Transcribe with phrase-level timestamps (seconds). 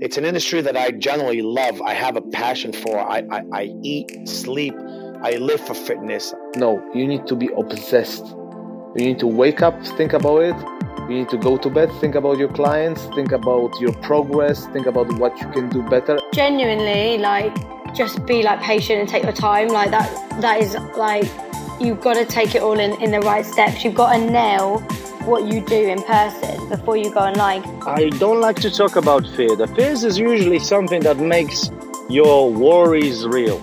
[0.00, 1.82] It's an industry that I generally love.
[1.82, 3.00] I have a passion for.
[3.00, 4.72] I, I, I eat, sleep,
[5.24, 6.32] I live for fitness.
[6.54, 8.24] No, you need to be obsessed.
[8.94, 10.56] You need to wake up, think about it.
[11.10, 14.86] You need to go to bed, think about your clients, think about your progress, think
[14.86, 16.16] about what you can do better.
[16.32, 17.52] Genuinely, like,
[17.92, 19.66] just be like patient and take your time.
[19.66, 21.28] Like that, that is like,
[21.80, 23.82] you've got to take it all in, in the right steps.
[23.82, 24.78] You've got to nail
[25.28, 27.62] what you do in person before you go online?
[27.86, 29.54] I don't like to talk about fear.
[29.56, 31.70] The fears is usually something that makes
[32.08, 33.58] your worries real.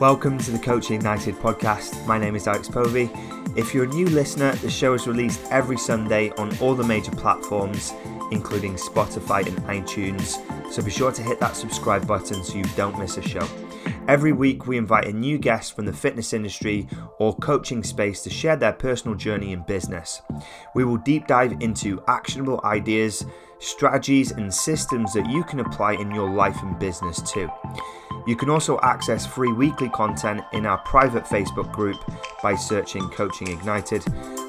[0.00, 2.04] Welcome to the Coaching Ignited podcast.
[2.04, 3.08] My name is Alex Povey.
[3.54, 7.12] If you're a new listener, the show is released every Sunday on all the major
[7.12, 7.92] platforms,
[8.32, 10.42] including Spotify and iTunes.
[10.72, 13.46] So be sure to hit that subscribe button so you don't miss a show.
[14.08, 18.30] Every week, we invite a new guest from the fitness industry or coaching space to
[18.30, 20.22] share their personal journey in business.
[20.74, 23.26] We will deep dive into actionable ideas,
[23.58, 27.50] strategies, and systems that you can apply in your life and business too.
[28.26, 31.98] You can also access free weekly content in our private Facebook group
[32.42, 34.04] by searching Coaching Ignited.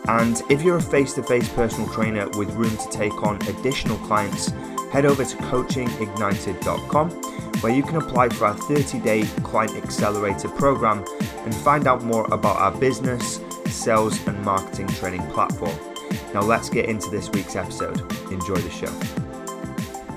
[0.08, 3.98] And if you're a face to face personal trainer with room to take on additional
[4.08, 4.52] clients,
[4.92, 11.04] head over to coachingignited.com where you can apply for our 30 day Client Accelerator program
[11.20, 15.78] and find out more about our business, sales, and marketing training platform.
[16.34, 18.00] Now, let's get into this week's episode.
[18.32, 18.94] Enjoy the show.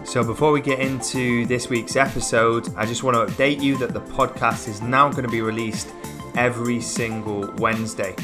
[0.05, 3.95] So, before we get into this week's episode, I just want to update you that
[3.95, 5.89] the podcast is now going to be released
[6.35, 8.15] every single Wednesday.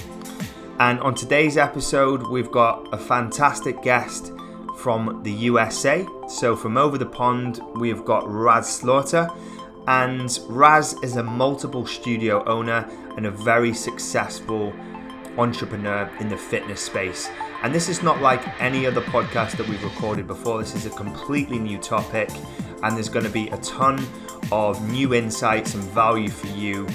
[0.80, 4.32] And on today's episode, we've got a fantastic guest
[4.78, 6.06] from the USA.
[6.28, 9.28] So, from over the pond, we've got Rahz Slaughter.
[9.86, 14.72] And Rahz is a multiple studio owner and a very successful
[15.38, 17.30] entrepreneur in the fitness space.
[17.62, 20.60] And this is not like any other podcast that we've recorded before.
[20.60, 22.30] This is a completely new topic,
[22.82, 24.06] and there's going to be a ton
[24.52, 26.86] of new insights and value for you.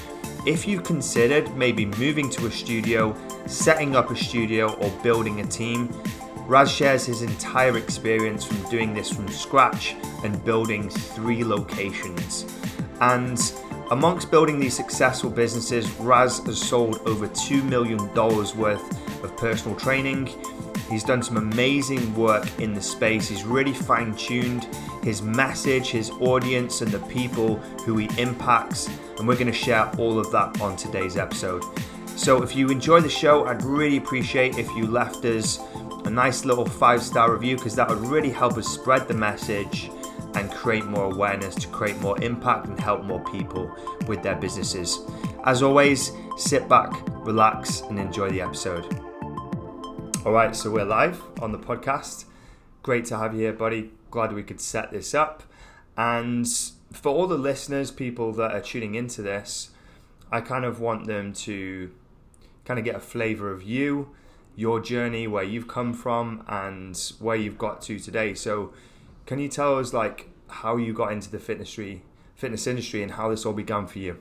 [0.46, 5.46] If you've considered maybe moving to a studio, setting up a studio, or building a
[5.46, 5.90] team,
[6.46, 12.46] Rahz shares his entire experience from doing this from scratch and building three locations.
[13.02, 13.40] And
[13.92, 20.30] amongst building these successful businesses, Rahz has sold over $2 million worth of personal training.
[20.90, 23.30] He's done some amazing work in the space.
[23.30, 24.68] He's really fine tuned
[25.04, 28.90] his message, his audience, and the people who he impacts.
[29.18, 31.64] And we're going to share all of that on today's episode.
[32.16, 35.60] So if you enjoy the show, I'd really appreciate if you left us
[36.06, 39.90] a nice little five star review because that would really help us spread the message
[40.36, 43.72] and create more awareness to create more impact and help more people
[44.08, 45.00] with their businesses.
[45.46, 46.92] As always, sit back,
[47.26, 48.86] relax, and enjoy the episode.
[50.26, 52.26] All right, so we're live on the podcast.
[52.82, 53.92] Great to have you here, buddy.
[54.10, 55.44] Glad we could set this up.
[55.96, 56.48] And
[56.92, 59.70] for all the listeners, people that are tuning into this,
[60.32, 61.92] I kind of want them to
[62.66, 64.16] kind of get a flavor of you
[64.56, 68.34] your journey, where you've come from, and where you've got to today.
[68.34, 68.74] So,
[69.26, 72.04] can you tell us like how you got into the fitness industry,
[72.36, 74.20] fitness industry, and how this all began for you?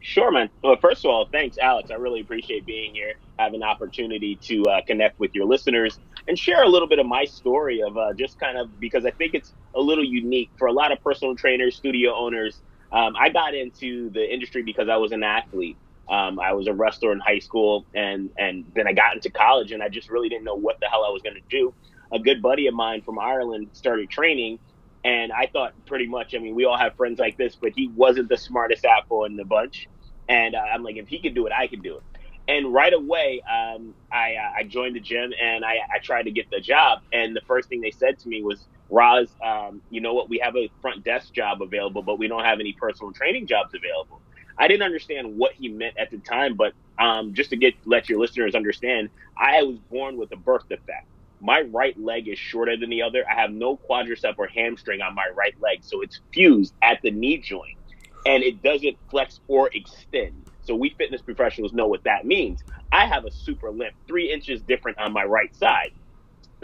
[0.00, 0.48] Sure, man.
[0.62, 1.90] Well, first of all, thanks, Alex.
[1.90, 6.38] I really appreciate being here, having an opportunity to uh, connect with your listeners and
[6.38, 9.34] share a little bit of my story of uh, just kind of because I think
[9.34, 12.60] it's a little unique for a lot of personal trainers, studio owners.
[12.92, 15.76] Um, I got into the industry because I was an athlete.
[16.08, 19.72] Um, I was a wrestler in high school, and and then I got into college,
[19.72, 21.74] and I just really didn't know what the hell I was going to do.
[22.12, 24.58] A good buddy of mine from Ireland started training,
[25.04, 26.34] and I thought pretty much.
[26.34, 29.36] I mean, we all have friends like this, but he wasn't the smartest apple in
[29.36, 29.88] the bunch.
[30.28, 32.02] And uh, I'm like, if he can do it, I can do it.
[32.48, 36.30] And right away, um, I, uh, I joined the gym and I, I tried to
[36.30, 37.02] get the job.
[37.12, 40.28] And the first thing they said to me was, Rahz, um, you know what?
[40.28, 43.74] We have a front desk job available, but we don't have any personal training jobs
[43.74, 44.20] available.
[44.58, 48.08] I didn't understand what he meant at the time, but um, just to get let
[48.08, 51.06] your listeners understand, I was born with a birth defect.
[51.40, 53.24] My right leg is shorter than the other.
[53.30, 57.10] I have no quadricep or hamstring on my right leg, so it's fused at the
[57.10, 57.76] knee joint,
[58.24, 60.46] and it doesn't flex or extend.
[60.62, 62.62] So we fitness professionals know what that means.
[62.92, 65.90] I have a super limp, three inches different on my right side.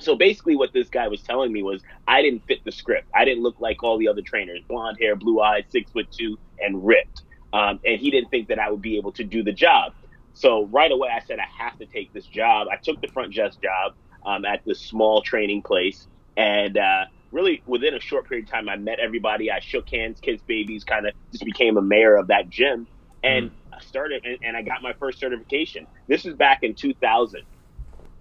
[0.00, 3.08] So basically, what this guy was telling me was I didn't fit the script.
[3.14, 6.38] I didn't look like all the other trainers, blonde hair, blue eyes, six foot two,
[6.58, 7.22] and ripped.
[7.52, 9.92] Um, and he didn't think that I would be able to do the job.
[10.34, 12.68] So right away, I said, I have to take this job.
[12.70, 13.94] I took the front desk job
[14.24, 16.06] um, at this small training place.
[16.36, 19.50] And uh, really, within a short period of time, I met everybody.
[19.50, 22.86] I shook hands, kissed babies, kind of just became a mayor of that gym.
[23.22, 23.54] And mm.
[23.72, 25.86] I started, and, and I got my first certification.
[26.08, 27.42] This is back in 2000.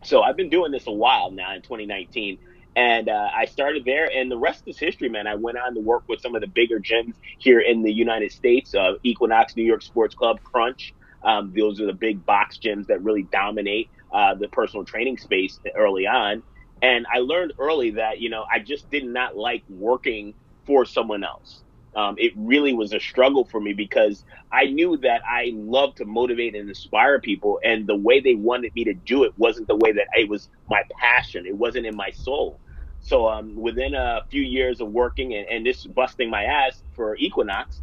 [0.03, 2.39] So I've been doing this a while now in 2019.
[2.75, 5.27] And uh, I started there, and the rest is history, man.
[5.27, 8.31] I went on to work with some of the bigger gyms here in the United
[8.31, 10.93] States uh, Equinox, New York Sports Club, Crunch.
[11.23, 15.59] Um, those are the big box gyms that really dominate uh, the personal training space
[15.75, 16.43] early on.
[16.81, 20.33] And I learned early that, you know, I just did not like working
[20.65, 21.61] for someone else.
[21.95, 26.05] Um, it really was a struggle for me because I knew that I love to
[26.05, 29.75] motivate and inspire people, and the way they wanted me to do it wasn't the
[29.77, 31.45] way that it was my passion.
[31.45, 32.61] It wasn't in my soul.
[33.01, 37.17] So um, within a few years of working and, and this busting my ass for
[37.17, 37.81] Equinox,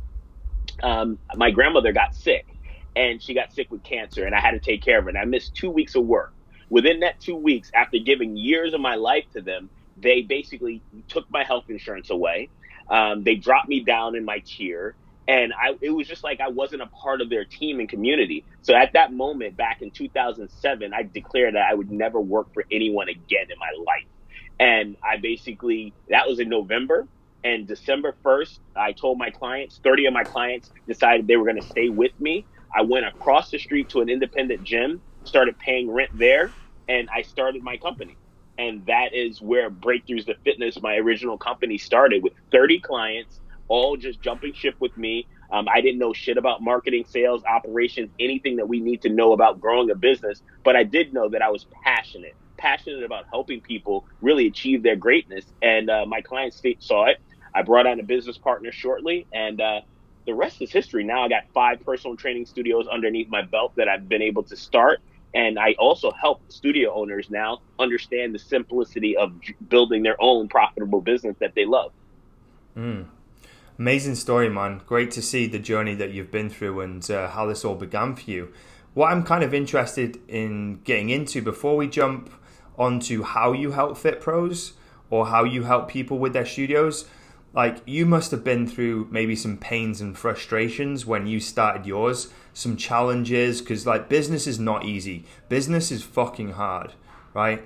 [0.83, 2.47] um, my grandmother got sick,
[2.97, 5.11] and she got sick with cancer, and I had to take care of her.
[5.11, 6.33] And I missed two weeks of work.
[6.71, 11.27] Within that two weeks, after giving years of my life to them, they basically took
[11.31, 12.51] my health insurance away
[12.91, 14.97] um, they dropped me down in my tier.
[15.29, 18.47] And I, it was just like I wasn't a part of their team and community.
[18.63, 22.65] So at that moment, back in 2007, I declared that I would never work for
[22.71, 24.09] anyone again in my life.
[24.61, 27.09] And I basically, that was in November.
[27.45, 31.61] And December 1st, I told my clients, 30 of my clients decided they were going
[31.61, 32.47] to stay with me.
[32.77, 36.55] I went across the street to an independent gym, started paying rent there,
[36.89, 38.15] and I started my company
[38.59, 43.97] and that is where Breakthroughs to Fitness, my original company, started with 30 clients, all
[43.97, 45.29] just jumping ship with me.
[45.53, 49.33] Um, I didn't know shit about marketing, sales, operations, anything that we need to know
[49.33, 53.63] about growing a business, but I did know that I was passionate, passionate about helping
[53.63, 55.45] people really achieve their greatness.
[55.63, 57.19] And uh, my clients saw it.
[57.55, 59.81] I brought on a business partner shortly, and uh,
[60.27, 61.05] the rest is history.
[61.05, 64.57] Now I got five personal training studios underneath my belt that I've been able to
[64.57, 65.01] start
[65.35, 69.33] and I also help studio owners now understand the simplicity of
[69.69, 71.93] building their own profitable business that they love.
[72.77, 73.07] Mm.
[73.79, 74.81] Amazing story, man.
[74.87, 78.17] Great to see the journey that you've been through and uh, how this all began
[78.17, 78.53] for you.
[78.95, 82.33] What I'm kind of interested in getting into before we jump
[82.77, 84.73] onto how you help fit pros
[85.11, 87.07] or how you help people with their studios,
[87.59, 92.33] like you must have been through maybe some pains and frustrations when you started yours
[92.53, 95.25] some challenges because like business is not easy.
[95.49, 96.93] Business is fucking hard
[97.35, 97.65] right?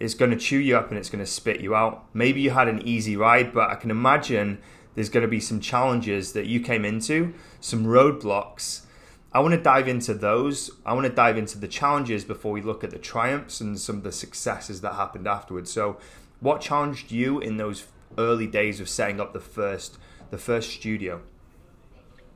[0.00, 2.06] It's going to chew you up and it's going to spit you out.
[2.14, 4.62] Maybe you had an easy ride but i can imagine
[4.94, 8.86] there's going to be some challenges that you came into some roadblocks.
[9.30, 10.70] I want to dive into those.
[10.86, 13.98] I want to dive into the challenges before we look at the triumphs and some
[13.98, 15.70] of the successes that happened afterwards.
[15.70, 15.98] So
[16.40, 17.84] what challenged you in those
[18.18, 19.98] early days of setting up the first
[20.30, 21.22] the first studio?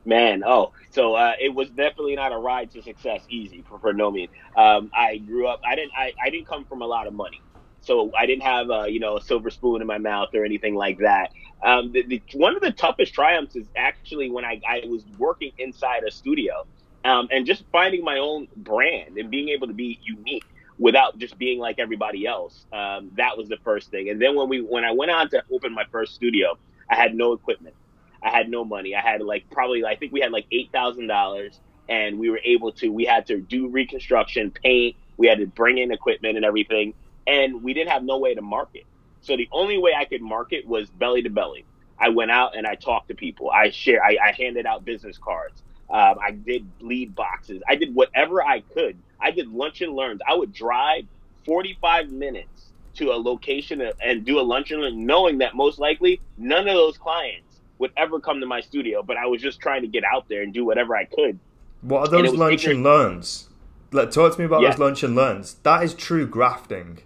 [0.05, 3.93] Man, oh, so uh, it was definitely not a ride to success easy for, for
[3.93, 4.15] no.
[4.55, 5.61] Um, I grew up.
[5.65, 5.91] I didn't.
[5.97, 7.41] I, I didn't come from a lot of money,
[7.81, 10.75] so I didn't have a you know a silver spoon in my mouth or anything
[10.75, 11.31] like that.
[11.61, 15.51] Um, the, the, one of the toughest triumphs is actually when I, I was working
[15.57, 16.65] inside a studio
[17.03, 20.45] um, and just finding my own brand and being able to be unique
[20.79, 22.67] without just being like everybody else.
[22.73, 24.09] Um, that was the first thing.
[24.11, 26.49] And then when we when I went on to open my first studio,
[26.91, 27.75] I had no equipment.
[28.23, 28.95] I had no money.
[28.95, 32.41] I had like probably I think we had like eight thousand dollars, and we were
[32.45, 34.97] able to we had to do reconstruction, paint.
[35.17, 36.95] We had to bring in equipment and everything,
[37.27, 38.85] and we didn't have no way to market.
[39.21, 41.67] So the only way I could market was belly to belly.
[41.99, 43.51] I went out and I talked to people.
[43.51, 44.03] I share.
[44.03, 45.63] I, I handed out business cards.
[45.89, 47.63] Um, I did lead boxes.
[47.69, 50.21] I did whatever I could I did lunch and learns.
[50.27, 51.05] I would drive
[51.45, 56.19] 45 minutes to a location and do a lunch and learn, knowing that most likely
[56.37, 59.01] none of those clients would ever come to my studio.
[59.01, 61.39] But I was just trying to get out there and do whatever I could.
[61.81, 63.49] What are those lunch and learns?
[63.91, 64.71] Like, talk to me about yeah.
[64.71, 65.55] those lunch and learns.
[65.63, 66.99] That is true grafting.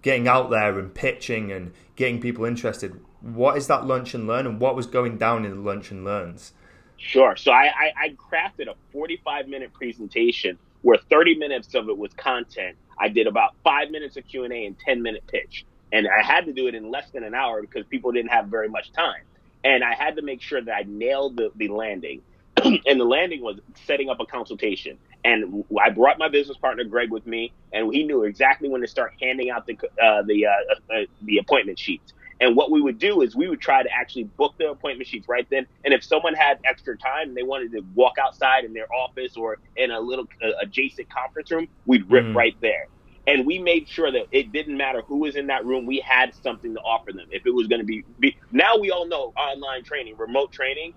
[0.00, 3.00] Getting out there and pitching and getting people interested.
[3.20, 6.04] What is that lunch and learn, and what was going down in the lunch and
[6.04, 6.52] learns?
[6.96, 7.36] Sure.
[7.36, 12.12] So I, I, I crafted a 45 minute presentation where 30 minutes of it was
[12.14, 12.76] content.
[12.98, 16.24] I did about five minutes of Q and A and 10 minute pitch, and I
[16.24, 18.92] had to do it in less than an hour because people didn't have very much
[18.92, 19.22] time.
[19.64, 22.22] And I had to make sure that I nailed the, the landing.
[22.64, 24.98] and the landing was setting up a consultation.
[25.24, 28.88] And I brought my business partner Greg with me, and he knew exactly when to
[28.88, 32.12] start handing out the uh, the uh, uh, the appointment sheets.
[32.42, 35.28] And what we would do is we would try to actually book the appointment sheets
[35.28, 35.64] right then.
[35.84, 39.36] And if someone had extra time and they wanted to walk outside in their office
[39.36, 42.34] or in a little uh, adjacent conference room, we'd rip mm.
[42.34, 42.88] right there.
[43.28, 45.86] And we made sure that it didn't matter who was in that room.
[45.86, 47.28] We had something to offer them.
[47.30, 50.94] If it was going to be, be, now we all know online training, remote training,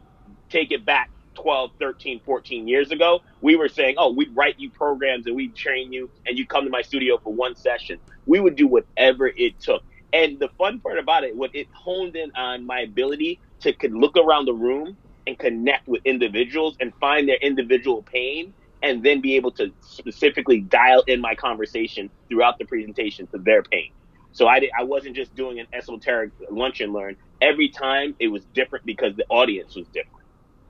[0.50, 4.72] take it back 12, 13, 14 years ago, we were saying, oh, we'd write you
[4.72, 8.00] programs and we'd train you and you come to my studio for one session.
[8.26, 9.84] We would do whatever it took.
[10.16, 13.94] And the fun part about it, what it honed in on my ability to could
[13.94, 14.96] look around the room
[15.28, 20.62] and connect with individuals and find their individual pain and then be able to specifically
[20.62, 23.92] dial in my conversation throughout the presentation to their pain.
[24.32, 27.18] So I, did, I wasn't just doing an esoteric lunch and learn.
[27.42, 30.26] Every time it was different because the audience was different.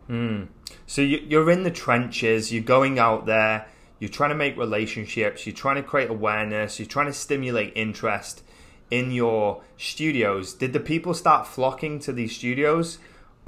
[0.09, 0.47] Mm.
[0.87, 3.67] So you, are in the trenches, you're going out there,
[3.99, 8.41] you're trying to make relationships, you're trying to create awareness, you're trying to stimulate interest
[8.91, 10.53] in your studios.
[10.53, 12.99] Did the people start flocking to these studios?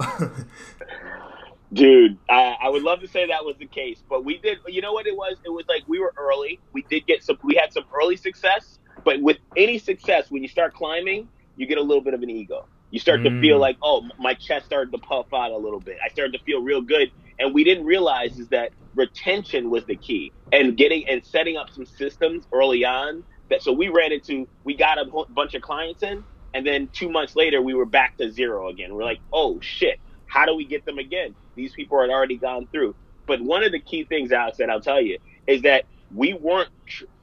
[1.72, 4.58] Dude, I, I would love to say that was the case, but we did.
[4.66, 5.36] You know what it was?
[5.44, 6.60] It was like we were early.
[6.72, 7.38] We did get some.
[7.42, 11.76] We had some early success, but with any success, when you start climbing, you get
[11.76, 12.66] a little bit of an ego.
[12.90, 13.24] You start mm.
[13.24, 13.60] to feel mm.
[13.60, 15.98] like, oh, my chest started to puff out a little bit.
[16.02, 19.96] I started to feel real good, and we didn't realize is that retention was the
[19.96, 23.24] key, and getting and setting up some systems early on.
[23.50, 26.24] That so we ran into, we got a bunch of clients in,
[26.54, 28.94] and then two months later, we were back to zero again.
[28.94, 31.34] We're like, oh shit, how do we get them again?
[31.54, 32.94] These people had already gone through.
[33.26, 36.70] But one of the key things, Alex, that I'll tell you is that we weren't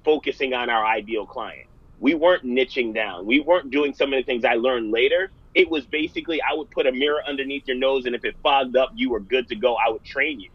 [0.04, 1.68] focusing on our ideal client.
[2.00, 3.26] We weren't niching down.
[3.26, 5.32] We weren't doing some of the things I learned later.
[5.54, 8.76] It was basically I would put a mirror underneath your nose, and if it fogged
[8.76, 9.76] up, you were good to go.
[9.76, 10.50] I would train you.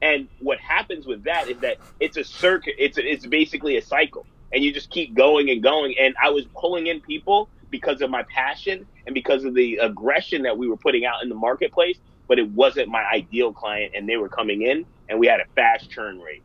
[0.00, 2.74] And what happens with that is that it's a circuit.
[2.78, 5.94] It's a, it's basically a cycle, and you just keep going and going.
[6.00, 10.42] And I was pulling in people because of my passion and because of the aggression
[10.42, 14.08] that we were putting out in the marketplace, but it wasn't my ideal client and
[14.08, 16.42] they were coming in and we had a fast churn rate.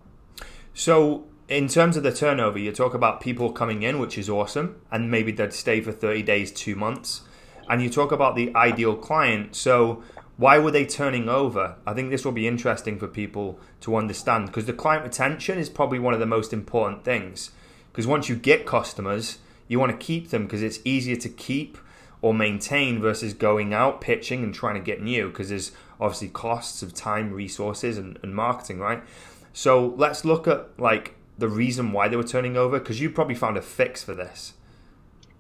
[0.74, 4.82] So, in terms of the turnover, you talk about people coming in, which is awesome,
[4.92, 7.22] and maybe they'd stay for 30 days, two months.
[7.68, 9.56] And you talk about the ideal client.
[9.56, 10.04] So,
[10.38, 11.76] why were they turning over?
[11.86, 15.70] I think this will be interesting for people to understand because the client retention is
[15.70, 17.52] probably one of the most important things.
[18.00, 21.78] Because once you get customers, you want to keep them because it's easier to keep
[22.22, 26.82] or maintain versus going out pitching and trying to get new because there's obviously costs
[26.82, 29.04] of time, resources, and, and marketing, right?
[29.52, 33.36] So let's look at like the reason why they were turning over because you probably
[33.36, 34.54] found a fix for this.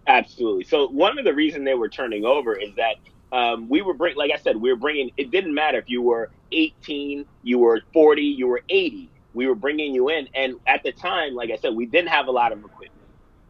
[0.05, 0.65] Absolutely.
[0.65, 2.95] So one of the reason they were turning over is that
[3.31, 5.11] um, we were bring, like I said, we were bringing.
[5.15, 9.09] It didn't matter if you were 18, you were 40, you were 80.
[9.33, 12.27] We were bringing you in, and at the time, like I said, we didn't have
[12.27, 12.91] a lot of equipment.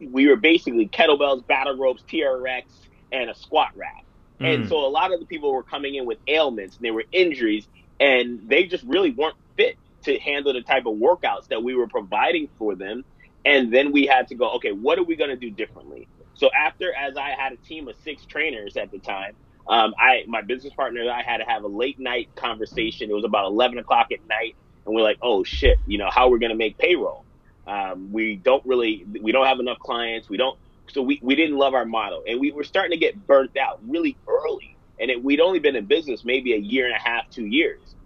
[0.00, 2.64] We were basically kettlebells, battle ropes, TRX,
[3.12, 4.04] and a squat rack.
[4.40, 4.54] Mm.
[4.54, 7.04] And so a lot of the people were coming in with ailments and they were
[7.12, 7.66] injuries
[7.98, 11.86] and they just really weren't fit to handle the type of workouts that we were
[11.86, 13.04] providing for them.
[13.44, 16.08] And then we had to go, okay, what are we going to do differently?
[16.34, 19.34] So after, as I had a team of six trainers at the time,
[19.68, 23.10] um, I my business partner and I had to have a late night conversation.
[23.10, 24.56] It was about eleven o'clock at night,
[24.86, 27.26] and we're like, "Oh shit, you know how we're gonna make payroll?
[27.66, 30.28] Um, we don't really, we don't have enough clients.
[30.30, 30.58] We don't
[30.90, 33.78] so we, we didn't love our model and we were starting to get burnt out
[33.82, 34.78] really early.
[35.00, 37.96] And it, we'd only been in business maybe a year and a half, two years.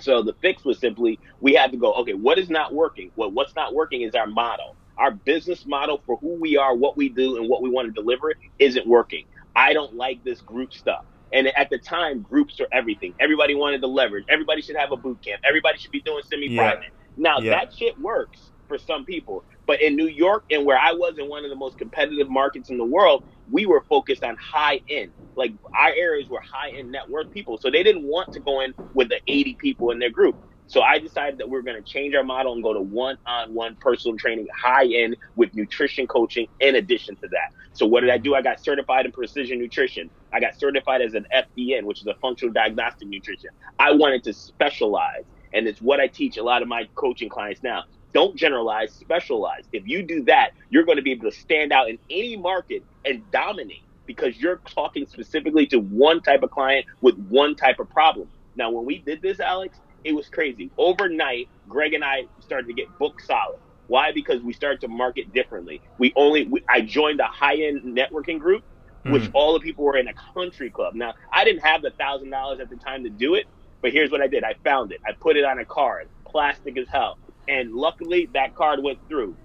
[0.00, 3.12] So the fix was simply we had to go, okay, what is not working?
[3.16, 4.76] Well, what's not working is our model.
[4.98, 7.92] Our business model for who we are, what we do, and what we want to
[7.92, 9.24] deliver isn't working.
[9.56, 11.04] I don't like this group stuff.
[11.34, 13.12] And at the time, groups are everything.
[13.20, 14.24] Everybody wanted the leverage.
[14.28, 15.42] Everybody should have a boot camp.
[15.46, 16.84] Everybody should be doing semi-private.
[16.84, 16.88] Yeah.
[17.16, 17.50] Now yeah.
[17.50, 19.44] that shit works for some people.
[19.66, 22.70] But in New York and where I was in one of the most competitive markets
[22.70, 25.12] in the world, we were focused on high end.
[25.36, 27.58] Like our areas were high end net worth people.
[27.58, 30.36] So they didn't want to go in with the 80 people in their group.
[30.66, 33.18] So I decided that we are going to change our model and go to one
[33.26, 37.50] on one personal training, high end with nutrition coaching in addition to that.
[37.74, 38.34] So what did I do?
[38.34, 40.10] I got certified in precision nutrition.
[40.34, 43.50] I got certified as an FDN, which is a functional diagnostic nutrition.
[43.78, 45.24] I wanted to specialize.
[45.52, 47.84] And it's what I teach a lot of my coaching clients now.
[48.12, 49.64] Don't generalize, specialize.
[49.72, 52.82] If you do that, you're going to be able to stand out in any market
[53.04, 57.88] and dominate because you're talking specifically to one type of client with one type of
[57.88, 58.28] problem.
[58.56, 60.70] Now, when we did this, Alex, it was crazy.
[60.76, 63.58] Overnight, Greg and I started to get book solid.
[63.86, 64.12] Why?
[64.12, 65.82] Because we started to market differently.
[65.98, 68.64] We only, we, I joined a high end networking group,
[69.04, 69.30] which mm.
[69.34, 70.94] all the people were in a country club.
[70.94, 73.46] Now, I didn't have the thousand dollars at the time to do it,
[73.82, 74.44] but here's what I did.
[74.44, 75.00] I found it.
[75.06, 77.18] I put it on a card, plastic as hell
[77.48, 79.36] and luckily that card went through.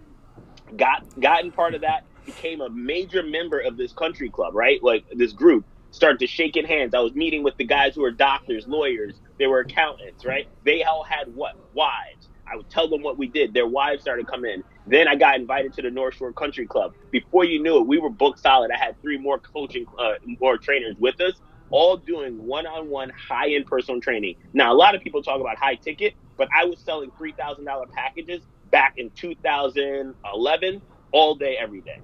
[0.75, 4.81] Got gotten part of that, became a major member of this country club, right?
[4.83, 6.93] Like this group started to shaking hands.
[6.93, 10.47] I was meeting with the guys who were doctors, lawyers, they were accountants, right?
[10.63, 12.29] They all had what wives.
[12.51, 13.53] I would tell them what we did.
[13.53, 14.63] Their wives started coming in.
[14.89, 16.93] Then I got invited to the North Shore Country Club.
[17.11, 18.71] Before you knew it, we were booked solid.
[18.71, 21.33] I had three more coaching, uh, more trainers with us,
[21.69, 24.35] all doing one-on-one high-end personal training.
[24.53, 27.65] Now, a lot of people talk about high ticket but I was selling three thousand
[27.65, 28.41] dollar packages
[28.71, 30.81] back in 2011,
[31.11, 31.99] all day, every day.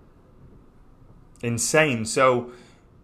[1.42, 2.06] Insane.
[2.06, 2.52] So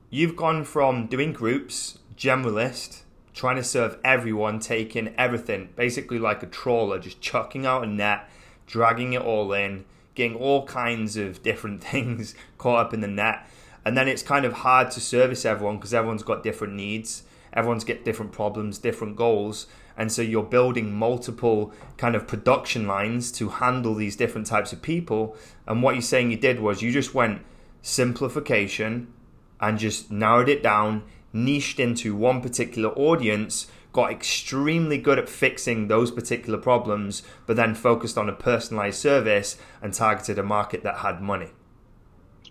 [0.09, 6.47] you've gone from doing groups, generalist, trying to serve everyone, taking everything, basically like a
[6.47, 8.29] trawler, just chucking out a net,
[8.71, 9.83] dragging it all in,
[10.15, 13.47] getting all kinds of different things caught up in the net.
[13.83, 17.83] And then it's kind of hard to service everyone because everyone's got different needs, everyone's
[17.83, 19.67] got different problems, different goals.
[19.97, 24.81] And so you're building multiple kind of production lines to handle these different types of
[24.81, 25.35] people.
[25.67, 27.41] And what you're saying you did was you just went
[27.81, 29.11] simplification
[29.59, 35.87] and just narrowed it down, niched into one particular audience, got extremely good at fixing
[35.87, 40.97] those particular problems, but then focused on a personalized service and targeted a market that
[40.97, 41.49] had money.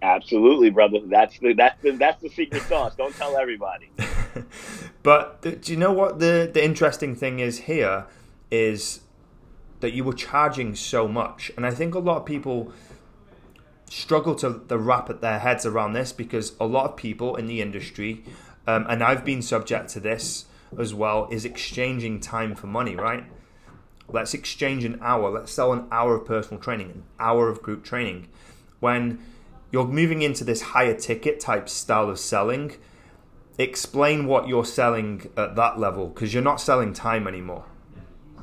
[0.03, 0.99] Absolutely, brother.
[1.07, 2.95] That's the that's the that's the secret sauce.
[2.97, 3.91] Don't tell everybody.
[5.03, 8.07] but the, do you know what the the interesting thing is here
[8.51, 9.01] is
[9.81, 12.73] that you were charging so much, and I think a lot of people
[13.91, 17.61] struggle to, to wrap their heads around this because a lot of people in the
[17.61, 18.25] industry,
[18.67, 20.47] um, and I've been subject to this
[20.79, 23.25] as well, is exchanging time for money, right?
[24.09, 25.31] Let's exchange an hour.
[25.31, 28.29] Let's sell an hour of personal training, an hour of group training.
[28.81, 29.21] When
[29.71, 32.77] you're moving into this higher ticket type style of selling,
[33.59, 37.65] explain what you're selling at that level because you're not selling time anymore.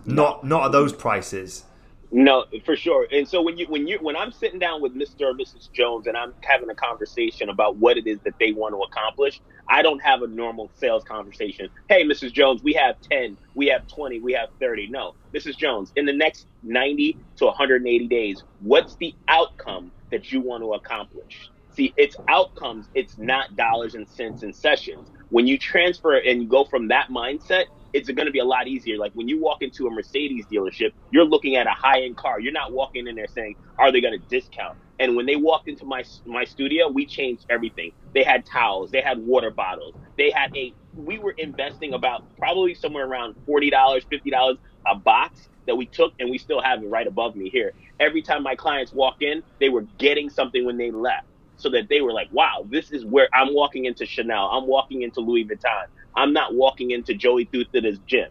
[0.06, 1.66] Not not at those prices.
[2.12, 3.06] No, for sure.
[3.12, 5.22] And so when you when you when I'm sitting down with Mr.
[5.24, 5.70] or Mrs.
[5.74, 9.42] Jones and I'm having a conversation about what it is that they want to accomplish,
[9.70, 11.70] I don't have a normal sales conversation.
[11.90, 12.32] Hey, Mrs.
[12.34, 14.88] Jones, we have 10, we have 20, we have 30.
[14.90, 15.58] No, Mrs.
[15.58, 20.74] Jones, in the next 90 to 180 days, what's the outcome that you want to
[20.76, 21.52] accomplish?
[21.72, 25.10] See, it's outcomes, it's not dollars and cents and sessions.
[25.30, 28.68] When you transfer and you go from that mindset, it's going to be a lot
[28.68, 28.98] easier.
[28.98, 32.40] Like when you walk into a Mercedes dealership, you're looking at a high end car.
[32.40, 35.68] You're not walking in there saying, "Are they going to discount?" And when they walked
[35.70, 37.92] into my my studio, we changed everything.
[38.16, 40.76] They had towels, they had water bottles, they had a.
[40.96, 45.88] We were investing about probably somewhere around forty dollars, fifty dollars a box that we
[45.88, 47.74] took, and we still have it right above me here.
[48.00, 51.28] Every time my clients walk in, they were getting something when they left
[51.58, 54.48] so that they were like, wow, this is where I'm walking into Chanel.
[54.52, 55.86] I'm walking into Louis Vuitton.
[56.18, 58.30] I'm not walking into Joey Thuthita's gym.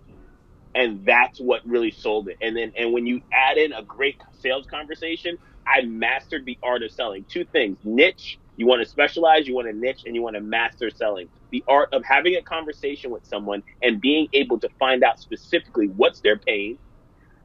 [0.75, 2.39] And that's what really sold it.
[2.43, 6.85] And then, and when you add in a great sales conversation, I mastered the art
[6.85, 7.27] of selling.
[7.31, 10.43] Two things niche, you want to specialize, you want to niche, and you want to
[10.43, 11.29] master selling.
[11.53, 15.89] The art of having a conversation with someone and being able to find out specifically
[15.89, 16.79] what's their pain,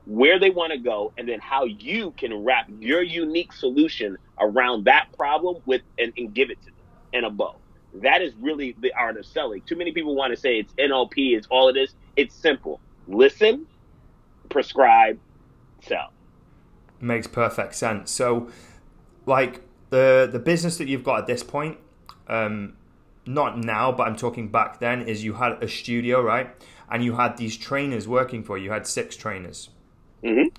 [0.05, 4.85] where they want to go, and then how you can wrap your unique solution around
[4.85, 7.60] that problem with and, and give it to them in a bow.
[7.95, 9.61] That is really the art of selling.
[9.61, 11.93] Too many people want to say it's NLP, it's all it is.
[12.15, 12.79] It's simple.
[13.07, 13.67] Listen,
[14.49, 15.19] prescribe,
[15.81, 16.11] sell.
[16.99, 18.11] Makes perfect sense.
[18.11, 18.49] So,
[19.25, 21.77] like the the business that you've got at this point,
[22.27, 22.73] um,
[23.25, 26.49] not now, but I'm talking back then, is you had a studio, right?
[26.89, 28.65] And you had these trainers working for you.
[28.65, 29.69] You had six trainers.
[30.23, 30.49] Mm-hmm.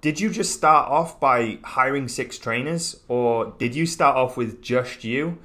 [0.00, 4.62] Did you just start off by hiring six trainers, or did you start off with
[4.62, 5.38] just you?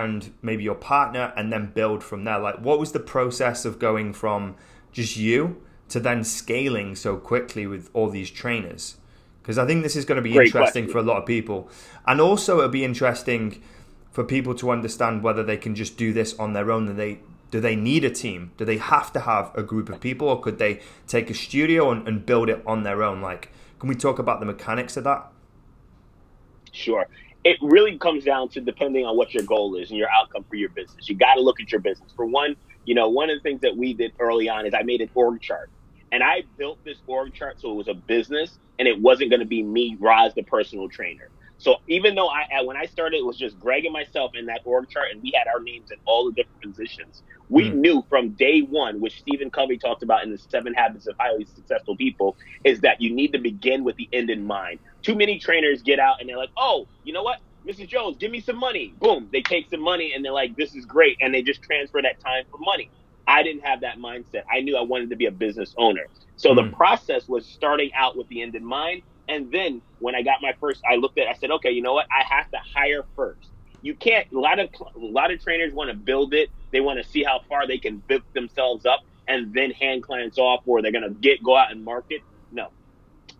[0.00, 2.38] And maybe your partner and then build from there.
[2.38, 4.56] Like what was the process of going from
[4.92, 8.96] just you to then scaling so quickly with all these trainers?
[9.42, 10.92] Because i think this is going to be Great interesting question.
[10.92, 11.68] for a lot of people.
[12.06, 13.62] And also it'll be interesting
[14.10, 16.88] for people to understand whether they can just do this on their own.
[16.88, 18.52] And they do they need a team?
[18.56, 21.90] Do they have to have a group of people or could they take a studio
[21.90, 23.20] and, and build it on their own?
[23.20, 25.30] Like can we talk about the mechanics of that?
[26.70, 27.06] Sure
[27.44, 30.56] it really comes down to depending on what your goal is and your outcome for
[30.56, 31.08] your business.
[31.08, 32.12] You got to look at your business.
[32.14, 34.82] For one, you know, one of the things that we did early on is I
[34.82, 35.70] made an org chart.
[36.12, 39.40] And I built this org chart so it was a business and it wasn't going
[39.40, 41.30] to be me, Rahz, the personal trainer.
[41.62, 44.62] So even though I, when I started, it was just Greg and myself in that
[44.64, 47.22] org chart, and we had our names in all the different positions.
[47.50, 47.74] We mm.
[47.76, 51.44] knew from day one, which Stephen Covey talked about in the Seven Habits of Highly
[51.44, 54.80] Successful People, is that you need to begin with the end in mind.
[55.02, 57.38] Too many trainers get out and they're like, "Oh, you know what?
[57.64, 57.86] Mrs.
[57.86, 60.84] Jones, give me some money." Boom, they take some money and they're like, "This is
[60.84, 62.90] great," and they just transfer that time for money.
[63.28, 64.42] I didn't have that mindset.
[64.52, 66.08] I knew I wanted to be a business owner.
[66.34, 66.56] So mm.
[66.56, 70.36] the process was starting out with the end in mind and then when I got
[70.42, 72.06] my first, I looked at, I said, okay, you know what?
[72.10, 73.50] I have to hire first.
[73.80, 74.26] You can't.
[74.32, 76.50] A lot of a lot of trainers want to build it.
[76.72, 80.38] They want to see how far they can build themselves up, and then hand clients
[80.38, 82.22] off, or they're gonna get go out and market.
[82.52, 82.68] No,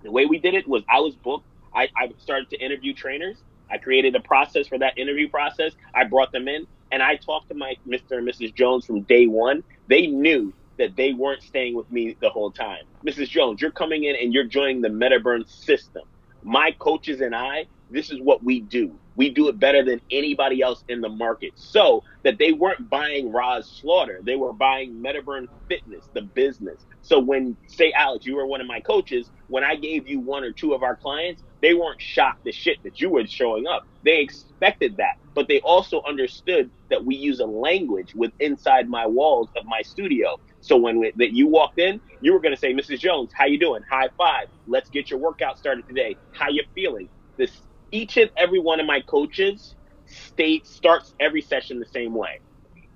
[0.02, 1.46] the way we did it was I was booked.
[1.74, 3.42] I, I started to interview trainers.
[3.70, 5.74] I created a process for that interview process.
[5.94, 8.18] I brought them in, and I talked to my Mr.
[8.18, 8.54] and Mrs.
[8.54, 9.62] Jones from day one.
[9.88, 12.84] They knew that they weren't staying with me the whole time.
[13.06, 13.28] Mrs.
[13.28, 16.02] Jones, you're coming in and you're joining the MetaBurn system.
[16.42, 19.00] My coaches and I, this is what we do.
[19.16, 21.52] We do it better than anybody else in the market.
[21.56, 26.84] So that they weren't buying Rahz Slaughter, they were buying Metaburn Fitness, the business.
[27.02, 30.44] So when, say, Alex, you were one of my coaches, when I gave you one
[30.44, 33.84] or two of our clients, they weren't shocked the shit that you were showing up.
[34.04, 39.06] They expected that, but they also understood that we use a language with inside my
[39.06, 40.36] walls of my studio.
[40.60, 43.00] So when we, that you walked in, you were going to say, "Mrs.
[43.00, 43.82] Jones, how you doing?
[43.90, 44.48] High five.
[44.66, 46.18] Let's get your workout started today.
[46.32, 47.52] How you feeling?" This
[47.92, 49.76] each and every one of my coaches
[50.06, 52.40] state starts every session the same way.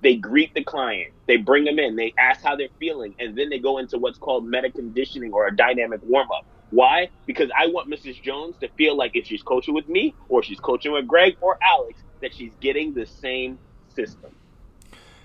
[0.03, 3.49] They greet the client, they bring them in, they ask how they're feeling, and then
[3.49, 6.45] they go into what's called meta conditioning or a dynamic warm up.
[6.69, 7.09] Why?
[7.25, 8.21] Because I want Mrs.
[8.21, 11.57] Jones to feel like if she's coaching with me or she's coaching with Greg or
[11.63, 13.57] Alex, that she's getting the same
[13.95, 14.35] system.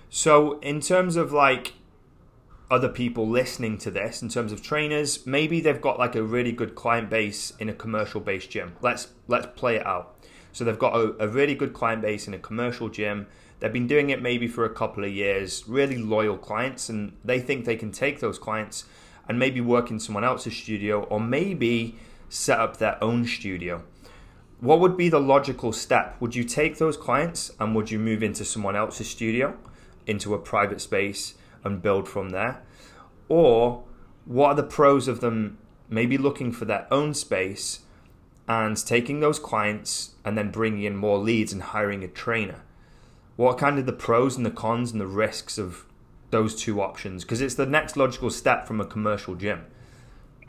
[0.09, 1.73] So, in terms of like
[2.73, 6.51] other people listening to this, in terms of trainers, maybe they've got like a really
[6.51, 8.75] good client base in a commercial based gym.
[8.81, 10.15] Let's let's play it out.
[10.53, 13.27] So they've got a, a really good client base in a commercial gym.
[13.59, 17.39] They've been doing it maybe for a couple of years, really loyal clients, and they
[17.39, 18.85] think they can take those clients
[19.29, 23.83] and maybe work in someone else's studio or maybe set up their own studio.
[24.59, 26.19] What would be the logical step?
[26.19, 29.55] Would you take those clients and would you move into someone else's studio,
[30.07, 32.61] into a private space and build from there?
[33.29, 33.83] Or
[34.25, 35.57] what are the pros of them
[35.89, 37.79] maybe looking for their own space
[38.47, 42.61] and taking those clients and then bringing in more leads and hiring a trainer?
[43.35, 45.85] What are kind of the pros and the cons and the risks of
[46.33, 49.63] those two options because it's the next logical step from a commercial gym.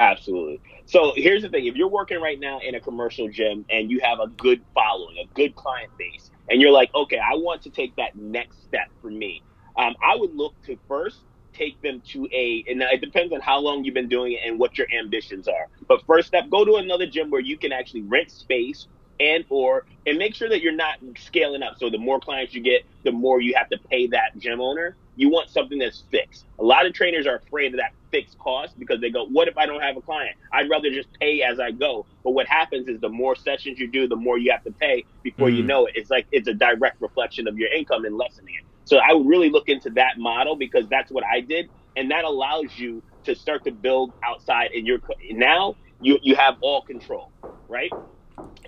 [0.01, 0.59] Absolutely.
[0.87, 4.01] So here's the thing: if you're working right now in a commercial gym and you
[4.01, 7.71] have a good following, a good client base, and you're like, okay, I want to
[7.71, 9.43] take that next step for me,
[9.77, 11.19] um, I would look to first
[11.55, 14.59] take them to a, and it depends on how long you've been doing it and
[14.59, 15.69] what your ambitions are.
[15.89, 18.89] But first step, go to another gym where you can actually rent space
[19.21, 21.79] and or and make sure that you're not scaling up.
[21.79, 24.97] So the more clients you get, the more you have to pay that gym owner.
[25.17, 26.45] You want something that's fixed.
[26.59, 29.57] A lot of trainers are afraid of that fixed cost because they go, "What if
[29.57, 30.37] I don't have a client?
[30.53, 33.87] I'd rather just pay as I go." But what happens is the more sessions you
[33.87, 35.59] do, the more you have to pay before mm.
[35.59, 35.93] you know it.
[35.95, 38.65] It's like it's a direct reflection of your income and lessening it.
[38.85, 42.25] So I would really look into that model because that's what I did, and that
[42.25, 44.71] allows you to start to build outside.
[44.75, 45.01] And you're
[45.33, 47.33] now you you have all control,
[47.69, 47.93] right?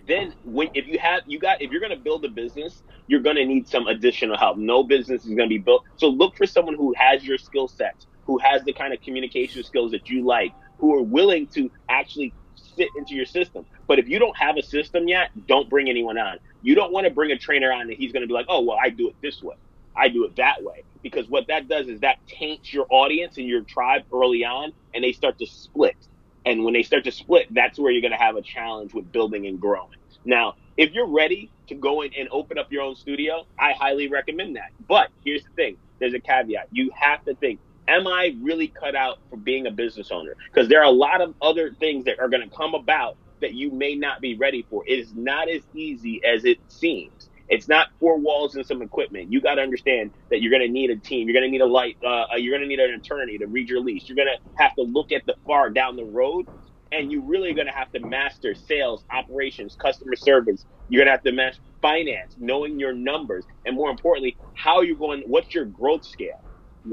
[0.06, 3.20] then when if you have you got if you're going to build a business you're
[3.22, 4.58] going to need some additional help.
[4.58, 5.82] No business is going to be built.
[5.96, 9.64] So look for someone who has your skill sets who has the kind of communication
[9.64, 12.34] skills that you like who are willing to actually
[12.76, 13.64] fit into your system.
[13.88, 16.38] But if you don't have a system yet don't bring anyone on.
[16.62, 18.62] You don't want to bring a trainer on and he's going to be like oh
[18.62, 19.56] well i do it this way
[19.96, 23.46] i do it that way because what that does is that taints your audience and
[23.48, 25.96] your tribe early on and they start to split
[26.46, 29.12] and when they start to split, that's where you're going to have a challenge with
[29.12, 29.88] building and growing.
[30.24, 34.08] Now, if you're ready to go in and open up your own studio, I highly
[34.08, 34.70] recommend that.
[34.88, 36.66] But here's the thing there's a caveat.
[36.72, 40.34] You have to think, am I really cut out for being a business owner?
[40.52, 43.54] Because there are a lot of other things that are going to come about that
[43.54, 44.82] you may not be ready for.
[44.88, 47.30] It is not as easy as it seems.
[47.48, 49.32] It's not four walls and some equipment.
[49.32, 51.28] You got to understand that you're going to need a team.
[51.28, 51.96] You're going to need a light.
[52.04, 54.04] Uh, uh you're going to need an attorney to read your lease.
[54.08, 56.46] You're going to have to look at the far down the road,
[56.92, 60.64] and you're really going to have to master sales, operations, customer service.
[60.88, 64.96] You're going to have to master finance, knowing your numbers, and more importantly, how you're
[64.96, 65.22] going.
[65.26, 66.42] What's your growth scale?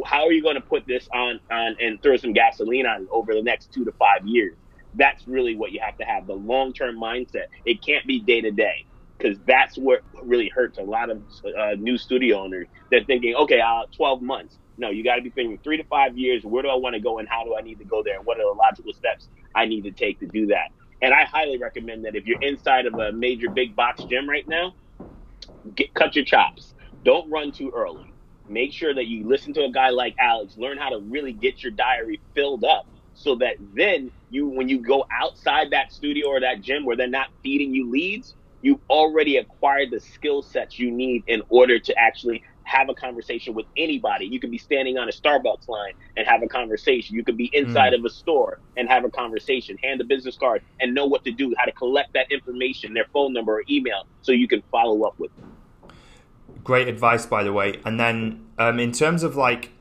[0.05, 3.33] How are you going to put this on on and throw some gasoline on over
[3.33, 4.57] the next two to five years?
[4.95, 7.45] That's really what you have to have the long term mindset.
[7.65, 8.85] It can't be day to day
[9.17, 11.23] because that's what really hurts a lot of
[11.57, 12.67] uh, new studio owners.
[12.91, 14.59] They're thinking, okay, uh, 12 months.
[14.77, 16.43] No, you got to be thinking three to five years.
[16.43, 18.21] Where do I want to go, and how do I need to go there?
[18.23, 20.69] What are the logical steps I need to take to do that?
[21.01, 24.45] And I highly recommend that if you're inside of a major big box gym right
[24.47, 24.73] now,
[25.75, 26.73] get, cut your chops.
[27.03, 28.15] Don't run too early.
[28.47, 30.55] Make sure that you listen to a guy like Alex.
[30.57, 34.81] Learn how to really get your diary filled up so that then you, when you
[34.81, 39.37] go outside that studio or that gym where they're not feeding you leads, you've already
[39.37, 44.25] acquired the skill sets you need in order to actually have a conversation with anybody.
[44.25, 47.15] You could be standing on a Starbucks line and have a conversation.
[47.15, 47.99] You could be inside mm.
[47.99, 51.31] of a store and have a conversation, hand a business card and know what to
[51.31, 55.03] do, how to collect that information, their phone number or email, so you can follow
[55.03, 55.51] up with them.
[56.63, 57.81] Great advice, by the way.
[57.83, 59.71] And then, um, in terms of like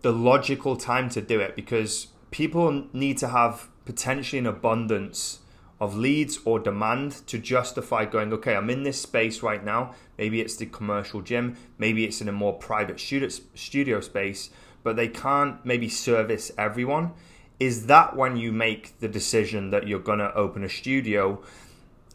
[0.00, 5.38] the logical time to do it, because people need to have potentially an abundance
[5.82, 9.96] of leads or demand to justify going, okay, I'm in this space right now.
[10.16, 14.50] Maybe it's the commercial gym, maybe it's in a more private studio space,
[14.84, 17.10] but they can't maybe service everyone.
[17.58, 21.42] Is that when you make the decision that you're going to open a studio?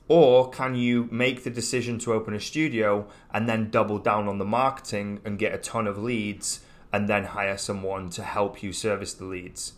[0.08, 4.38] Or can you make the decision to open a studio and then double down on
[4.38, 6.62] the marketing and get a ton of leads
[6.94, 9.74] and then hire someone to help you service the leads?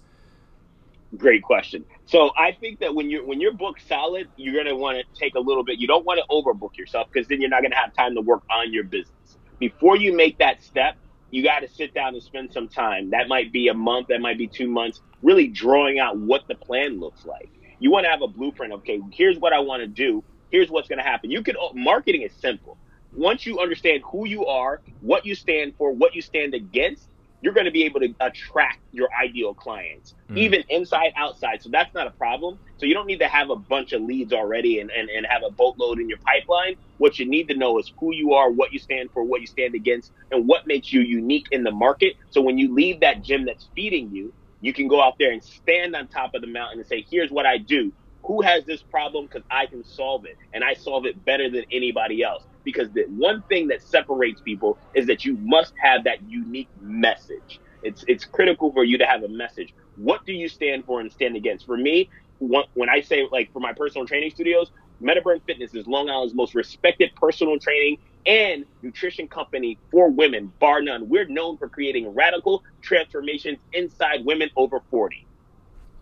[1.17, 1.85] Great question.
[2.05, 5.33] So I think that when you're when you're booked solid, you're gonna want to take
[5.35, 5.79] a little bit.
[5.79, 8.43] You don't want to overbook yourself because then you're not gonna have time to work
[8.51, 9.37] on your business.
[9.59, 10.95] Before you make that step,
[11.31, 13.09] you got to sit down and spend some time.
[13.09, 16.55] That might be a month, that might be two months, really drawing out what the
[16.55, 17.49] plan looks like.
[17.79, 18.73] You want to have a blueprint.
[18.73, 20.23] Okay, here's what I want to do.
[20.51, 21.31] Here's what's to happen.
[21.31, 22.77] You can oh, marketing is simple.
[23.11, 27.08] Once you understand who you are, what you stand for, what you stand against,
[27.41, 30.37] you're going to be able to attract your ideal clients, mm.
[30.37, 31.61] even inside, outside.
[31.61, 32.59] So that's not a problem.
[32.77, 35.43] So you don't need to have a bunch of leads already and, and, and have
[35.45, 36.75] a boatload in your pipeline.
[36.97, 39.47] What you need to know is who you are, what you stand for, what you
[39.47, 42.15] stand against, and what makes you unique in the market.
[42.29, 45.41] So when you leave that gym that's feeding you, you can go out there and
[45.41, 47.93] stand on top of the mountain and say, here's what I do.
[48.23, 49.25] Who has this problem?
[49.25, 50.37] Because I can solve it.
[50.53, 54.77] And I solve it better than anybody else because the one thing that separates people
[54.93, 57.59] is that you must have that unique message.
[57.83, 59.73] It's it's critical for you to have a message.
[59.95, 61.65] What do you stand for and stand against?
[61.65, 66.09] For me, when I say like for my personal training studios, MetaBurn Fitness is Long
[66.09, 71.07] Island's most respected personal training and nutrition company for women, bar none.
[71.07, 75.25] We're known for creating radical transformations inside women over 40.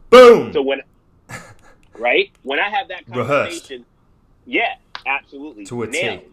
[0.09, 0.53] Boom.
[0.53, 0.81] So when
[1.97, 2.31] right?
[2.43, 3.85] When I have that conversation, Rehearsed.
[4.45, 4.75] yeah,
[5.05, 5.65] absolutely.
[5.65, 6.23] To a Nailed.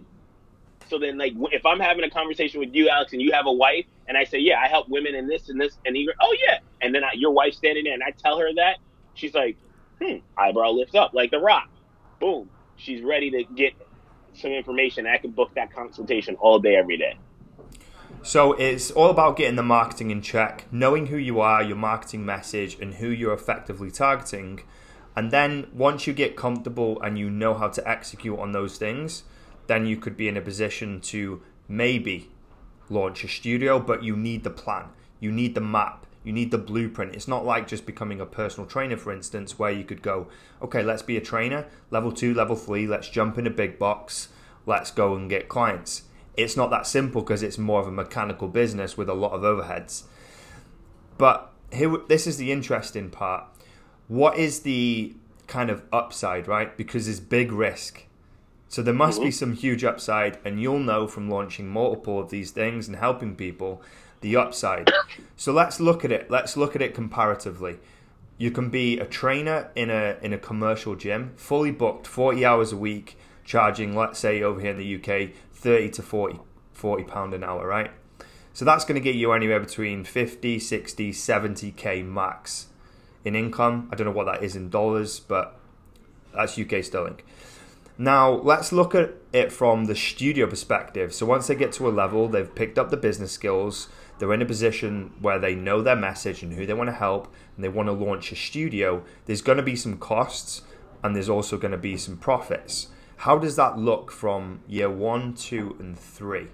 [0.88, 3.52] So then, like, if I'm having a conversation with you, Alex, and you have a
[3.52, 6.36] wife, and I say, yeah, I help women in this and this, and you oh
[6.46, 8.78] yeah, and then I, your wife's standing there, and I tell her that,
[9.14, 9.56] she's like,
[10.02, 11.68] hmm, eyebrow lifts up like the rock.
[12.20, 13.72] Boom, she's ready to get
[14.34, 15.06] some information.
[15.06, 17.16] I can book that consultation all day, every day.
[18.22, 22.24] So it's all about getting the marketing in check, knowing who you are, your marketing
[22.24, 24.62] message, and who you're effectively targeting.
[25.14, 29.24] And then once you get comfortable and you know how to execute on those things,
[29.66, 32.30] then you could be in a position to maybe
[32.88, 34.86] launch a studio, but you need the plan,
[35.20, 37.14] you need the map, you need the blueprint.
[37.14, 40.28] It's not like just becoming a personal trainer, for instance, where you could go,
[40.62, 44.28] okay, let's be a trainer, level two, level three, let's jump in a big box,
[44.66, 46.02] let's go and get clients.
[46.36, 49.42] It's not that simple because it's more of a mechanical business with a lot of
[49.42, 50.04] overheads.
[51.16, 53.44] But here, this is the interesting part.
[54.08, 55.14] What is the
[55.46, 56.76] kind of upside, right?
[56.76, 58.04] Because there's big risk
[58.74, 59.26] so there must mm-hmm.
[59.26, 63.36] be some huge upside, and you'll know from launching multiple of these things and helping
[63.36, 63.80] people
[64.20, 64.90] the upside.
[65.36, 66.28] So let's look at it.
[66.28, 67.78] Let's look at it comparatively.
[68.36, 72.72] You can be a trainer in a in a commercial gym, fully booked, 40 hours
[72.72, 76.40] a week, charging, let's say over here in the UK, 30 to 40
[76.72, 77.92] 40 pound an hour, right?
[78.54, 82.66] So that's going to get you anywhere between 50, 60, 70k max
[83.24, 83.88] in income.
[83.92, 85.56] I don't know what that is in dollars, but
[86.34, 87.20] that's UK sterling.
[87.96, 91.14] Now, let's look at it from the studio perspective.
[91.14, 94.42] So, once they get to a level, they've picked up the business skills, they're in
[94.42, 97.68] a position where they know their message and who they want to help, and they
[97.68, 99.04] want to launch a studio.
[99.26, 100.62] There's going to be some costs
[101.04, 102.88] and there's also going to be some profits.
[103.18, 106.48] How does that look from year one, two, and three?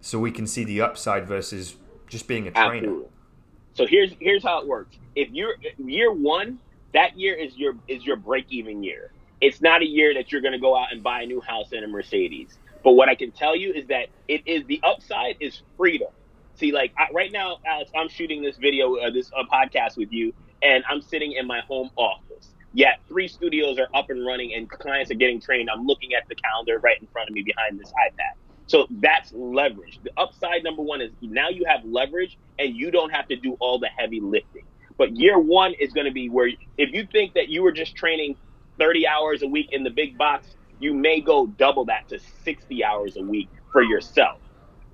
[0.00, 1.74] So we can see the upside versus
[2.06, 3.02] just being a trainer.
[3.74, 4.96] So here's here's how it works.
[5.16, 6.60] If you're year one,
[6.94, 10.42] that year is your is your break even year it's not a year that you're
[10.42, 12.58] going to go out and buy a new house and a Mercedes.
[12.84, 16.08] But what I can tell you is that it is the upside is freedom.
[16.56, 20.10] See, like I, right now, Alex, I'm shooting this video, uh, this uh, podcast with
[20.12, 22.54] you, and I'm sitting in my home office.
[22.72, 25.70] Yet three studios are up and running, and clients are getting trained.
[25.70, 28.34] I'm looking at the calendar right in front of me behind this iPad.
[28.66, 30.00] So that's leverage.
[30.04, 33.56] The upside number one is now you have leverage, and you don't have to do
[33.60, 34.64] all the heavy lifting.
[34.98, 37.96] But year one is going to be where if you think that you were just
[37.96, 38.36] training
[38.78, 42.84] 30 hours a week in the big box, you may go double that to 60
[42.84, 44.40] hours a week for yourself.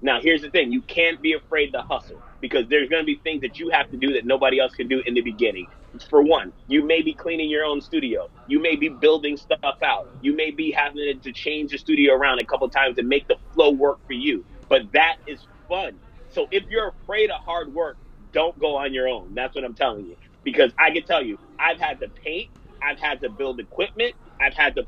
[0.02, 3.20] Now, here's the thing you can't be afraid to hustle because there's going to be
[3.24, 5.68] things that you have to do that nobody else can do in the beginning.
[6.10, 8.28] For one, you may be cleaning your own studio.
[8.46, 10.08] You may be building stuff out.
[10.20, 13.36] You may be having to change the studio around a couple times to make the
[13.54, 14.44] flow work for you.
[14.68, 16.00] But that is fun.
[16.28, 17.98] So if you're afraid of hard work,
[18.32, 19.34] don't go on your own.
[19.34, 20.16] That's what I'm telling you.
[20.44, 22.50] Because I can tell you, I've had to paint
[22.86, 24.14] I've had to build equipment.
[24.40, 24.84] I've had to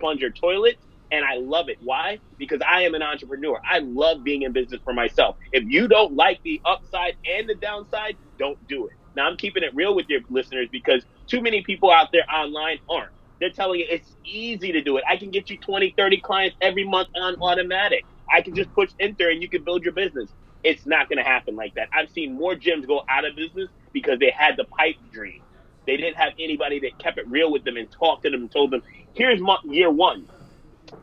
[0.00, 0.76] plunge your toilet,
[1.12, 1.78] and I love it.
[1.80, 2.20] Why?
[2.38, 3.60] Because I am an entrepreneur.
[3.70, 5.36] I love being in business for myself.
[5.52, 8.92] If you don't like the upside and the downside, don't do it.
[9.16, 12.78] Now, I'm keeping it real with your listeners because too many people out there online
[12.90, 13.10] aren't.
[13.40, 15.04] They're telling you it's easy to do it.
[15.10, 18.06] I can get you 20, 30 clients every month on automatic.
[18.34, 20.32] I can just push enter and you can build your business.
[20.64, 21.88] It's not going to happen like that.
[21.94, 25.42] I've seen more gyms go out of business because they had the pipe dream
[25.86, 28.52] They didn't have anybody that kept it real with them and talked to them and
[28.52, 28.82] told them,
[29.14, 30.28] here's year one.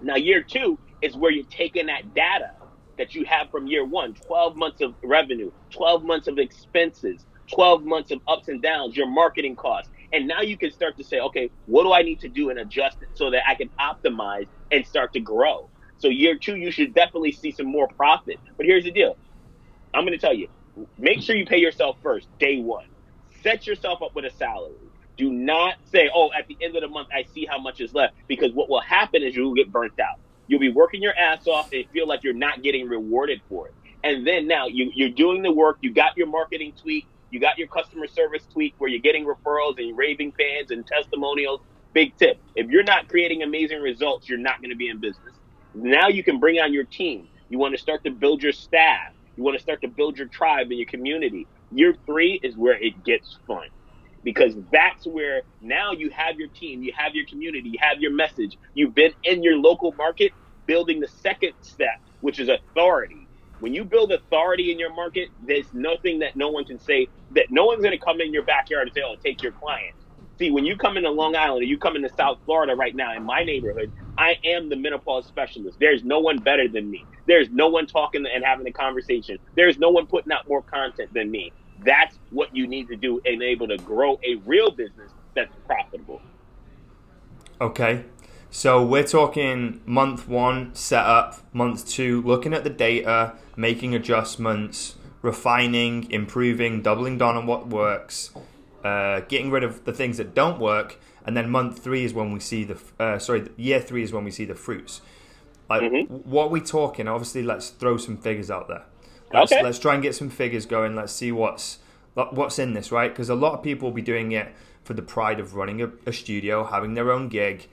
[0.01, 2.51] Now, year two is where you're taking that data
[2.97, 7.83] that you have from year one 12 months of revenue, 12 months of expenses, 12
[7.83, 9.91] months of ups and downs, your marketing costs.
[10.13, 12.59] And now you can start to say, okay, what do I need to do and
[12.59, 15.69] adjust it so that I can optimize and start to grow?
[15.97, 18.39] So, year two, you should definitely see some more profit.
[18.57, 19.17] But here's the deal
[19.93, 20.49] I'm going to tell you
[20.97, 22.85] make sure you pay yourself first, day one.
[23.43, 24.91] Set yourself up with a salary.
[25.17, 27.93] Do not say, oh, at the end of the month, I see how much is
[27.93, 28.15] left.
[28.27, 30.19] Because what will happen is you will get burnt out.
[30.47, 33.75] You'll be working your ass off and feel like you're not getting rewarded for it.
[34.03, 37.57] And then now you, you're doing the work, you got your marketing tweak, you got
[37.57, 41.61] your customer service tweak where you're getting referrals and raving fans and testimonials.
[41.93, 42.37] Big tip.
[42.55, 45.35] If you're not creating amazing results, you're not going to be in business.
[45.73, 47.29] Now you can bring on your team.
[47.49, 49.13] You want to start to build your staff.
[49.35, 51.47] You want to start to build your tribe and your community.
[51.77, 53.67] Year three is where it gets fun
[54.23, 58.13] because that's where now you have your team, you have your community, you have your
[58.13, 58.57] message.
[58.73, 60.33] You've been in your local market
[60.67, 63.29] building the second step, which is authority.
[63.59, 67.47] When you build authority in your market, there's nothing that no one can say that
[67.49, 69.93] no one's going to come in your backyard and say, "Oh, take your client."
[70.39, 73.15] See, when you come into Long Island or you come into South Florida right now
[73.15, 75.77] in my neighborhood, I am the menopause specialist.
[75.79, 77.07] There's no one better than me.
[77.27, 79.37] There's no one talking and having a conversation.
[79.55, 81.53] There's no one putting out more content than me.
[81.83, 86.21] That's what you need to do and able to grow a real business that's profitable.
[87.59, 88.05] Okay.
[88.51, 96.09] So we're talking month one setup, month two looking at the data, making adjustments, refining,
[96.11, 98.31] improving, doubling down on what works,
[98.83, 102.31] uh, getting rid of the things that don't work, and then month three is when
[102.31, 105.01] we see the uh, sorry year three is when we see the fruits.
[105.69, 106.13] Like mm-hmm.
[106.29, 107.07] what are we talking?
[107.07, 108.83] Obviously, let's throw some figures out there.
[109.33, 109.63] Let's, okay.
[109.63, 110.95] let's try and get some figures going.
[110.95, 111.79] Let's see what's
[112.13, 113.11] what's in this, right?
[113.11, 115.91] Because a lot of people will be doing it for the pride of running a,
[116.05, 117.67] a studio, having their own gig.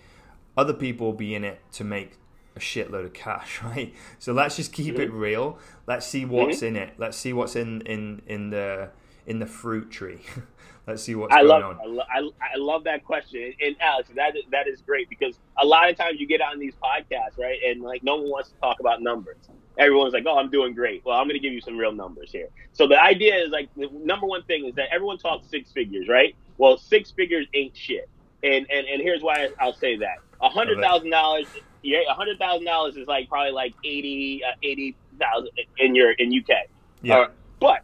[0.56, 2.12] Other people will be in it to make
[2.56, 3.94] a shitload of cash, right?
[4.18, 5.02] So let's just keep mm-hmm.
[5.02, 5.58] it real.
[5.86, 6.66] Let's see what's mm-hmm.
[6.66, 6.94] in it.
[6.98, 8.90] Let's see what's in in in the
[9.26, 10.20] in the fruit tree.
[10.86, 12.00] let's see what's I going love, on.
[12.00, 15.96] I, I love that question, and Alex, that that is great because a lot of
[15.96, 19.02] times you get on these podcasts, right, and like no one wants to talk about
[19.02, 21.92] numbers everyone's like, "Oh, I'm doing great." Well, I'm going to give you some real
[21.92, 22.48] numbers here.
[22.72, 26.06] So the idea is like the number one thing is that everyone talks six figures,
[26.08, 26.36] right?
[26.58, 28.08] Well, six figures ain't shit,
[28.42, 31.46] and and and here's why I'll say that: a hundred thousand dollars,
[31.82, 36.12] yeah, a hundred thousand dollars is like probably like eighty uh, eighty thousand in your
[36.12, 36.68] in UK.
[37.02, 37.80] Yeah, uh, but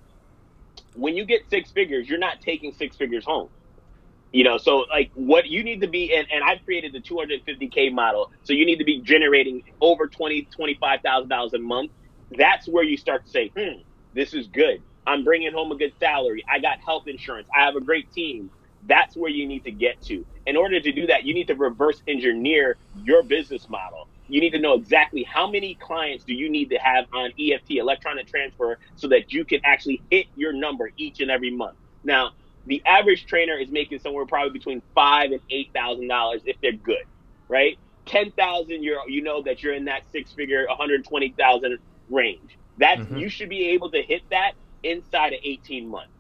[0.95, 3.49] when you get six figures, you're not taking six figures home.
[4.37, 7.91] You know, so like what you need to be, and, and I've created the 250K
[7.91, 8.31] model.
[8.43, 11.93] So you need to be generating over 20, $25,000 a month.
[12.37, 13.81] That's where you start to say, hmm,
[14.13, 14.83] this is good.
[15.07, 16.45] I'm bringing home a good salary.
[16.53, 17.49] I got health insurance.
[17.57, 18.51] I have a great team.
[18.83, 20.27] That's where you need to get to.
[20.45, 24.07] In order to do that, you need to reverse engineer your business model.
[24.29, 27.71] You need to know exactly how many clients do you need to have on EFT,
[27.71, 31.79] electronic transfer, so that you can actually hit your number each and every month.
[32.05, 32.33] Now,
[32.67, 36.73] the average trainer is making somewhere probably between five and eight thousand dollars if they're
[36.73, 37.05] good,
[37.49, 37.79] right?
[38.05, 41.79] Ten thousand, you're you know that you're in that six figure, one hundred twenty thousand
[42.11, 42.59] range.
[42.79, 43.17] That's mm-hmm.
[43.17, 44.53] you should be able to hit that
[44.83, 46.13] inside of eighteen months.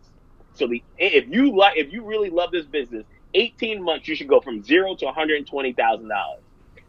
[0.54, 3.04] So the if you like if you really love this business,
[3.34, 6.42] eighteen months you should go from zero to one hundred twenty thousand dollars.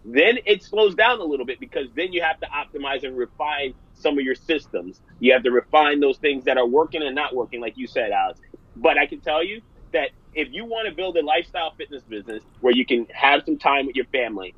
[0.06, 3.74] Then it slows down a little bit because then you have to optimize and refine
[3.93, 5.02] some of your systems.
[5.20, 8.12] You have to refine those things that are working and not working, like you said,
[8.12, 8.39] Alex.
[8.82, 9.62] But I can tell you
[9.94, 13.58] that if you want to build a lifestyle fitness business where you can have some
[13.58, 14.56] time with your family,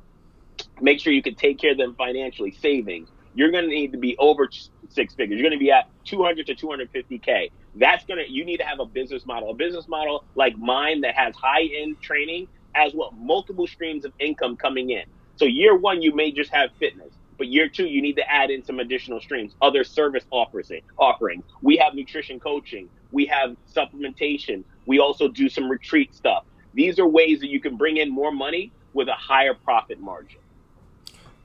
[0.80, 3.98] make sure you can take care of them financially, savings, you're going to need to
[3.98, 4.48] be over
[4.90, 5.38] six figures.
[5.38, 7.50] You're going to be at 200 to 250K.
[7.76, 11.02] That's going to, you need to have a business model, a business model like mine
[11.02, 15.04] that has high end training as well, multiple streams of income coming in.
[15.36, 17.14] So year one, you may just have fitness.
[17.40, 21.42] But year two, you need to add in some additional streams, other service offers, offerings.
[21.62, 22.90] We have nutrition coaching.
[23.12, 24.62] We have supplementation.
[24.84, 26.44] We also do some retreat stuff.
[26.74, 30.38] These are ways that you can bring in more money with a higher profit margin.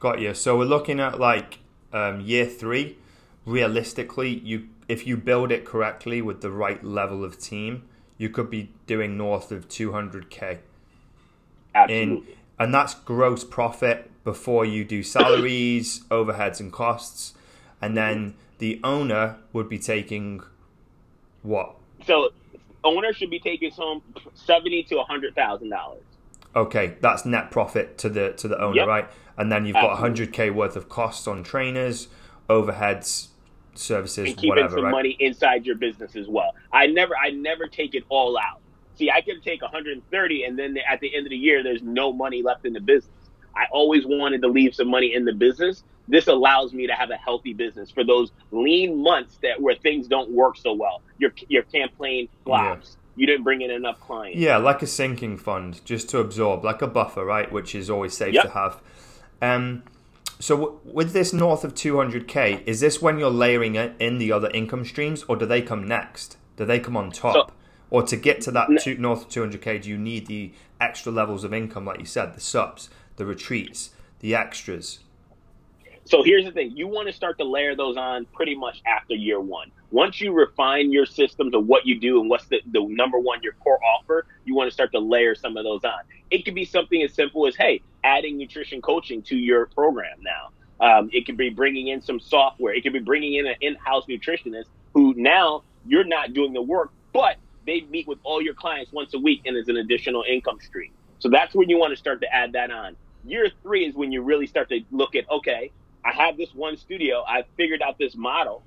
[0.01, 0.33] Got you.
[0.33, 1.59] So we're looking at like
[1.93, 2.97] um, year three.
[3.45, 7.83] Realistically, you if you build it correctly with the right level of team,
[8.17, 10.57] you could be doing north of 200k.
[11.73, 12.17] Absolutely.
[12.17, 17.33] In, and that's gross profit before you do salaries, overheads, and costs,
[17.81, 17.95] and mm-hmm.
[17.95, 20.43] then the owner would be taking
[21.43, 21.75] what?
[22.05, 22.31] So,
[22.83, 24.01] owner should be taking home
[24.33, 26.03] seventy to a hundred thousand dollars.
[26.53, 28.87] Okay, that's net profit to the to the owner, yep.
[28.87, 29.07] right?
[29.37, 32.07] And then you've got hundred k worth of costs on trainers,
[32.49, 33.27] overheads,
[33.75, 34.91] services, and keeping whatever, some right?
[34.91, 36.55] money inside your business as well.
[36.71, 38.59] I never, I never take it all out.
[38.97, 42.13] See, I can take 130 and then at the end of the year, there's no
[42.13, 43.11] money left in the business.
[43.55, 45.83] I always wanted to leave some money in the business.
[46.07, 50.07] This allows me to have a healthy business for those lean months that where things
[50.07, 51.01] don't work so well.
[51.17, 52.91] Your your campaign flops.
[52.91, 53.01] Yeah.
[53.17, 54.37] You didn't bring in enough clients.
[54.37, 57.49] Yeah, like a sinking fund, just to absorb, like a buffer, right?
[57.49, 58.43] Which is always safe yep.
[58.43, 58.81] to have.
[59.41, 59.83] Um,
[60.39, 64.33] so w- with this north of 200k, is this when you're layering it in the
[64.33, 66.35] other income streams, or do they come next?
[66.57, 67.51] Do they come on top?
[67.51, 67.53] So,
[67.89, 70.51] or to get to that two, north of 200k, do you need the
[70.81, 74.99] extra levels of income, like you said, the subs, the retreats, the extras?
[76.07, 79.15] So here's the thing you want to start to layer those on pretty much after
[79.15, 79.71] year one.
[79.89, 83.41] Once you refine your systems of what you do and what's the, the number one,
[83.41, 85.99] your core offer, you want to start to layer some of those on.
[86.29, 90.49] It could be something as simple as, hey, adding nutrition coaching to your program now.
[90.79, 92.73] Um, it could be bringing in some software.
[92.73, 96.91] It could be bringing in an in-house nutritionist who now you're not doing the work,
[97.13, 100.59] but they meet with all your clients once a week and is an additional income
[100.59, 100.91] stream.
[101.19, 102.95] So that's when you want to start to add that on.
[103.25, 105.71] Year three is when you really start to look at, okay,
[106.03, 107.23] I have this one studio.
[107.27, 108.63] I've figured out this model.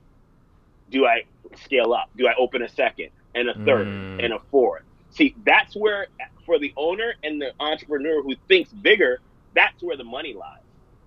[0.91, 1.25] Do I
[1.65, 2.11] scale up?
[2.17, 4.25] Do I open a second and a third mm.
[4.25, 4.83] and a fourth?
[5.11, 6.09] See, that's where
[6.45, 9.21] for the owner and the entrepreneur who thinks bigger,
[9.55, 10.63] that's where the money lies.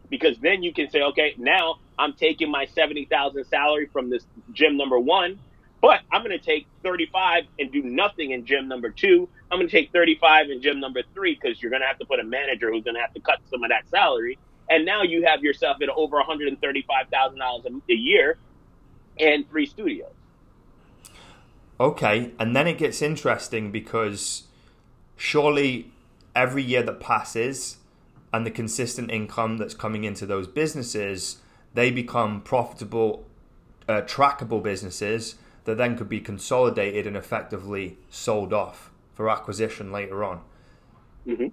[0.09, 4.77] Because then you can say, okay, now I'm taking my 70,000 salary from this gym
[4.77, 5.39] number one,
[5.81, 9.29] but I'm going to take 35 and do nothing in gym number two.
[9.51, 12.05] I'm going to take 35 in gym number three because you're going to have to
[12.05, 14.37] put a manager who's going to have to cut some of that salary
[14.71, 18.37] and now you have yourself at over $135,000 a year
[19.19, 20.13] and three studios.
[21.77, 24.43] Okay, and then it gets interesting because
[25.17, 25.91] surely
[26.33, 27.77] every year that passes
[28.31, 31.39] and the consistent income that's coming into those businesses,
[31.73, 33.25] they become profitable,
[33.89, 35.35] uh, trackable businesses
[35.65, 38.90] that then could be consolidated and effectively sold off
[39.21, 40.41] for acquisition later on.
[41.27, 41.47] Mm-hmm.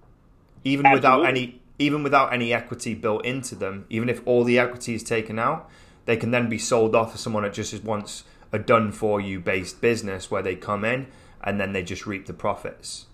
[0.64, 0.94] Even Absolutely.
[0.94, 5.04] without any even without any equity built into them, even if all the equity is
[5.04, 5.70] taken out,
[6.06, 9.38] they can then be sold off to someone that just wants a done for you
[9.38, 11.06] based business where they come in
[11.44, 13.06] and then they just reap the profits.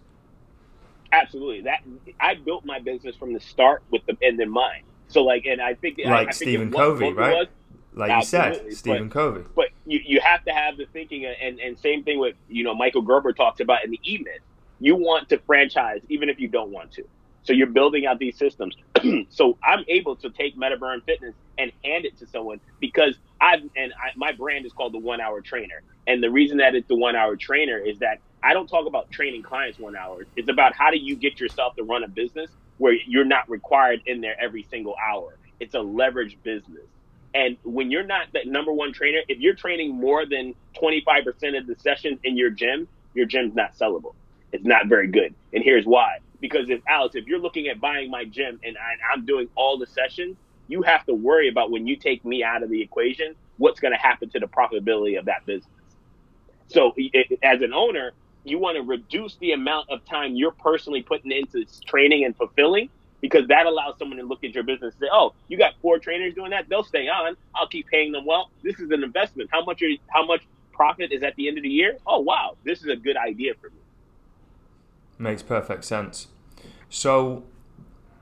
[1.13, 1.63] Absolutely.
[1.63, 1.81] That
[2.21, 4.85] I built my business from the start with the end in mind.
[5.09, 7.35] So like, and I think like I, I Stephen Covey, right?
[7.35, 7.47] Was,
[7.95, 8.51] like absolutely.
[8.51, 9.45] you said, Stephen but, Covey.
[9.55, 12.75] But you, you have to have the thinking, and and same thing with you know
[12.75, 14.41] Michael Gerber talks about in the E Myth.
[14.81, 17.05] You want to franchise even if you don't want to.
[17.45, 18.75] So you're building out these systems.
[19.29, 23.93] so I'm able to take MetaBurn Fitness and hand it to someone because I've and
[23.93, 25.83] I, my brand is called the One Hour Trainer.
[26.07, 29.11] And the reason that it's the One Hour Trainer is that I don't talk about
[29.11, 30.27] training clients one hour.
[30.37, 34.03] It's about how do you get yourself to run a business where you're not required
[34.05, 35.37] in there every single hour.
[35.61, 36.85] It's a leverage business.
[37.35, 41.67] And when you're not that number one trainer, if you're training more than 25% of
[41.67, 44.15] the sessions in your gym, your gym's not sellable.
[44.53, 45.35] It's not very good.
[45.53, 49.15] And here's why because if Alex, if you're looking at buying my gym and I,
[49.15, 50.37] am doing all the sessions,
[50.69, 53.93] you have to worry about when you take me out of the equation, what's going
[53.93, 55.73] to happen to the profitability of that business.
[56.69, 58.13] So it, as an owner,
[58.45, 62.91] you want to reduce the amount of time you're personally putting into training and fulfilling
[63.25, 65.99] because that allows someone to look at your business and say, "Oh, you got four
[65.99, 67.39] trainers doing that; they'll stay on.
[67.55, 68.51] I'll keep paying them well.
[68.63, 69.49] This is an investment.
[69.51, 70.43] How much are how much
[70.75, 71.97] profit is at the end of the year?
[72.07, 73.77] Oh, wow, this is a good idea for me."
[75.19, 76.27] Makes perfect sense.
[76.91, 77.45] So,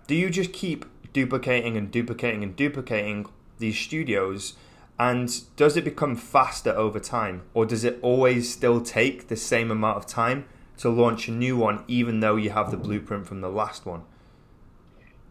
[0.07, 3.27] do you just keep duplicating and duplicating and duplicating
[3.59, 4.55] these studios?
[5.01, 7.43] And does it become faster over time?
[7.55, 10.45] Or does it always still take the same amount of time
[10.77, 14.03] to launch a new one, even though you have the blueprint from the last one?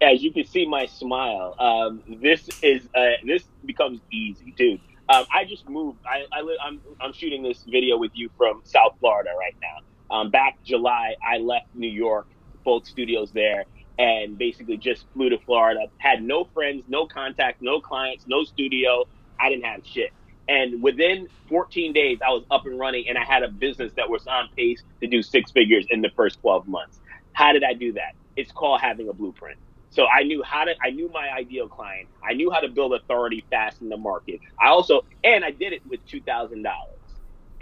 [0.02, 1.56] As you can see, my smile.
[1.60, 4.82] Um, this is uh, this becomes easy, dude.
[5.10, 6.00] Um, I just moved.
[6.06, 10.16] I, I I'm, I'm shooting this video with you from South Florida right now.
[10.16, 12.28] Um, back July, I left New York
[12.64, 13.66] both studios there
[13.98, 15.82] and basically just flew to Florida.
[15.98, 19.06] Had no friends, no contact, no clients, no studio.
[19.40, 20.12] I didn't have shit.
[20.48, 24.10] And within 14 days, I was up and running and I had a business that
[24.10, 27.00] was on pace to do six figures in the first 12 months.
[27.34, 28.14] How did I do that?
[28.36, 29.58] It's called having a blueprint.
[29.92, 32.10] So I knew how to, I knew my ideal client.
[32.30, 34.42] I knew how to build authority fast in the market.
[34.62, 36.66] I also, and I did it with $2,000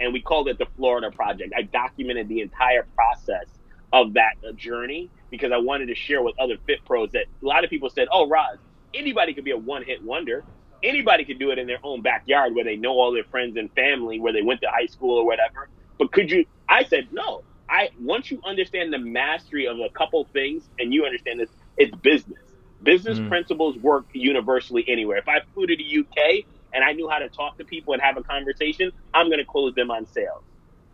[0.00, 1.52] and we called it the Florida Project.
[1.56, 3.48] I documented the entire process
[3.92, 7.46] of that uh, journey because I wanted to share with other fit pros that a
[7.46, 8.58] lot of people said, "Oh, Rahz,
[8.94, 10.44] anybody could be a one-hit wonder.
[10.82, 13.70] Anybody could do it in their own backyard where they know all their friends and
[13.72, 15.68] family, where they went to high school or whatever."
[15.98, 16.44] But could you?
[16.68, 17.42] I said no.
[17.68, 21.50] I once you understand the mastery of a couple things and you understand this,
[21.80, 22.38] it's business.
[22.82, 23.28] Business mm.
[23.28, 25.18] principles work universally anywhere.
[25.18, 28.02] If I flew to the UK and I knew how to talk to people and
[28.02, 30.42] have a conversation, I'm going to close them on sales.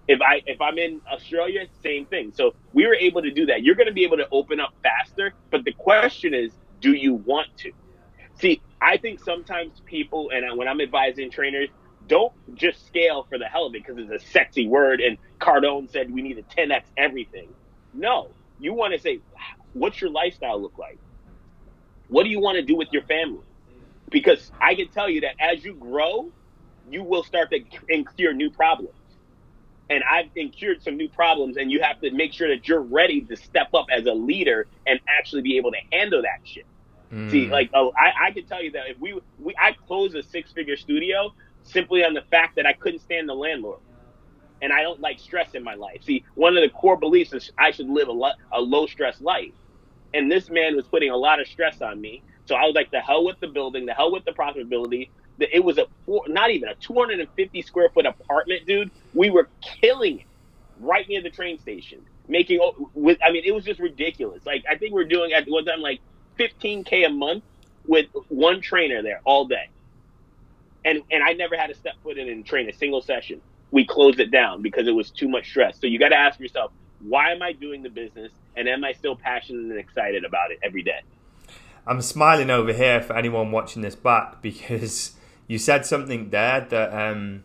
[0.09, 2.32] If I if I'm in Australia, same thing.
[2.32, 3.64] So we were able to do that.
[3.64, 7.14] You're going to be able to open up faster, but the question is, do you
[7.14, 7.72] want to?
[8.39, 11.68] See, I think sometimes people, and when I'm advising trainers,
[12.07, 15.01] don't just scale for the hell of it because it's a sexy word.
[15.01, 17.49] And Cardone said we need to 10x everything.
[17.93, 18.30] No,
[18.61, 19.20] you want to say,
[19.77, 20.99] what's your lifestyle look like?
[22.09, 23.45] What do you want to do with your family?
[24.11, 26.33] Because I can tell you that as you grow,
[26.89, 28.93] you will start to incur new problems.
[29.89, 33.20] And I've incurred some new problems, and you have to make sure that you're ready
[33.22, 36.66] to step up as a leader and actually be able to handle that shit.
[37.12, 37.31] Mm.
[37.31, 40.24] See, like oh, I, I can tell you that if we, we I closed a
[40.24, 43.79] six figure studio simply on the fact that I couldn't stand the landlord,
[44.61, 46.03] and I don't like stress in my life.
[46.03, 49.20] See, one of the core beliefs is I should live a, lo- a low stress
[49.20, 49.53] life,
[50.17, 52.23] and this man was putting a lot of stress on me.
[52.47, 55.11] So I was like, the hell with the building, the hell with the profitability.
[55.39, 58.91] It was a four, not even a 250 square foot apartment, dude.
[59.12, 59.49] We were
[59.81, 60.27] killing it
[60.81, 62.61] right near the train station, making
[62.95, 63.19] with.
[63.23, 64.47] I mean, it was just ridiculous.
[64.47, 66.01] Like I think we we're doing at one time like
[66.39, 67.45] 15k a month
[67.87, 69.69] with one trainer there all day.
[70.87, 73.43] And and I never had to step foot in and train a single session.
[73.71, 75.79] We closed it down because it was too much stress.
[75.79, 78.92] So you got to ask yourself, why am I doing the business and am I
[78.92, 81.00] still passionate and excited about it every day?
[81.86, 85.12] I'm smiling over here for anyone watching this back because
[85.46, 87.44] you said something there that um,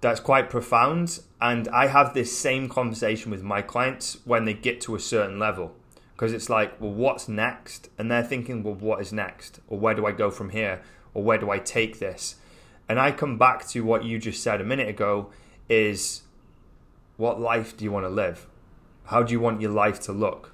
[0.00, 4.80] that's quite profound, and I have this same conversation with my clients when they get
[4.82, 5.74] to a certain level
[6.22, 7.88] because it's like, well, what's next?
[7.98, 9.58] And they're thinking, well, what is next?
[9.66, 10.80] Or where do I go from here?
[11.14, 12.36] Or where do I take this?
[12.88, 15.30] And I come back to what you just said a minute ago
[15.68, 16.22] is
[17.16, 18.46] what life do you want to live?
[19.06, 20.52] How do you want your life to look?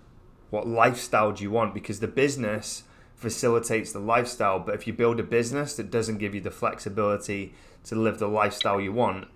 [0.51, 1.75] What lifestyle do you want?
[1.75, 2.85] Because the business
[3.15, 7.53] facilitates the lifestyle, but if you build a business that doesn't give you the flexibility
[7.85, 9.29] to live the lifestyle you want,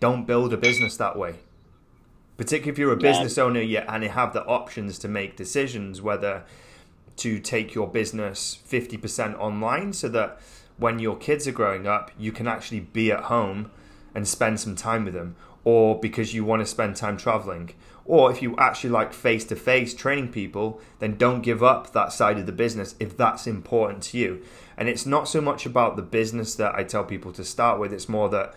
[0.00, 1.36] don't build a business that way
[2.36, 6.02] particularly if you're a business owner yet and you have the options to make decisions
[6.02, 6.42] whether
[7.16, 10.40] to take your business 50% online so that
[10.76, 13.70] when your kids are growing up you can actually be at home
[14.14, 17.70] and spend some time with them or because you want to spend time traveling
[18.04, 22.12] or if you actually like face to face training people then don't give up that
[22.12, 24.42] side of the business if that's important to you
[24.76, 27.92] and it's not so much about the business that I tell people to start with
[27.92, 28.54] it's more that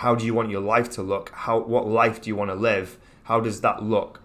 [0.00, 1.30] how do you want your life to look?
[1.30, 2.96] How what life do you want to live?
[3.24, 4.22] How does that look?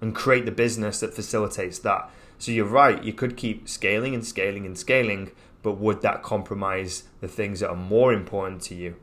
[0.00, 2.10] And create the business that facilitates that.
[2.38, 5.30] So you're right, you could keep scaling and scaling and scaling,
[5.62, 8.96] but would that compromise the things that are more important to you?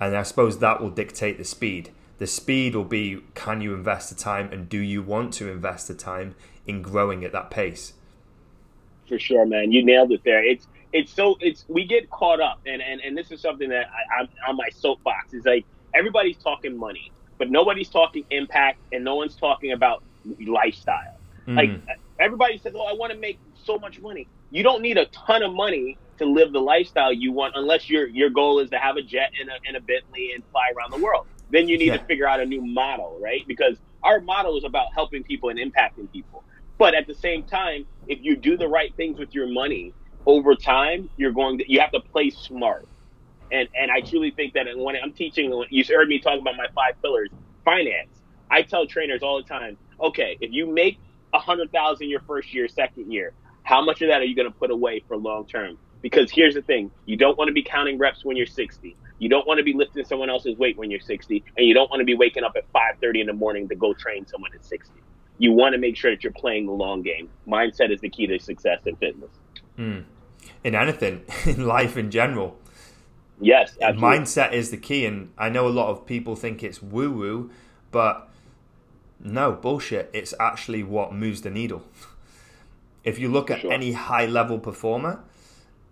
[0.00, 1.92] And I suppose that will dictate the speed.
[2.18, 5.88] The speed will be can you invest the time and do you want to invest
[5.88, 6.34] the time
[6.66, 7.94] in growing at that pace?
[9.08, 9.72] For sure, man.
[9.72, 10.44] You nailed it there.
[10.44, 13.86] It's it's so it's we get caught up and and, and this is something that
[13.88, 15.64] I, I'm on my soapbox is like
[15.94, 20.02] everybody's talking money, but nobody's talking impact and no one's talking about
[20.46, 21.16] lifestyle.
[21.46, 21.56] Mm.
[21.56, 25.06] Like everybody says, "Oh, I want to make so much money." You don't need a
[25.06, 28.78] ton of money to live the lifestyle you want, unless your your goal is to
[28.78, 31.26] have a jet and a, and a Bentley and fly around the world.
[31.50, 31.96] Then you need yeah.
[31.96, 33.46] to figure out a new model, right?
[33.46, 36.44] Because our model is about helping people and impacting people.
[36.78, 39.92] But at the same time, if you do the right things with your money
[40.26, 42.86] over time, you're going to you have to play smart.
[43.50, 46.66] And and I truly think that when I'm teaching, you heard me talk about my
[46.74, 47.30] five pillars,
[47.64, 48.10] finance.
[48.50, 50.98] I tell trainers all the time, okay, if you make
[51.34, 53.32] a hundred thousand your first year, second year,
[53.62, 55.78] how much of that are you going to put away for long term?
[56.00, 58.96] Because here's the thing: you don't want to be counting reps when you're 60.
[59.18, 61.90] You don't want to be lifting someone else's weight when you're 60, and you don't
[61.90, 64.64] want to be waking up at 5:30 in the morning to go train someone at
[64.64, 64.92] 60.
[65.38, 67.28] You want to make sure that you're playing the long game.
[67.46, 69.30] Mindset is the key to success in fitness.
[69.78, 70.04] Mm.
[70.64, 72.58] In anything, in life in general.
[73.40, 74.18] Yes, absolutely.
[74.18, 77.50] mindset is the key, and I know a lot of people think it's woo woo,
[77.92, 78.28] but
[79.20, 80.10] no bullshit.
[80.12, 81.84] It's actually what moves the needle.
[83.04, 83.72] If you look at sure.
[83.72, 85.24] any high level performer,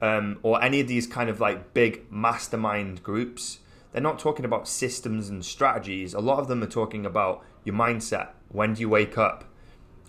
[0.00, 3.58] um, or any of these kind of like big mastermind groups,
[3.92, 6.14] they're not talking about systems and strategies.
[6.14, 8.28] A lot of them are talking about your mindset.
[8.48, 9.44] When do you wake up?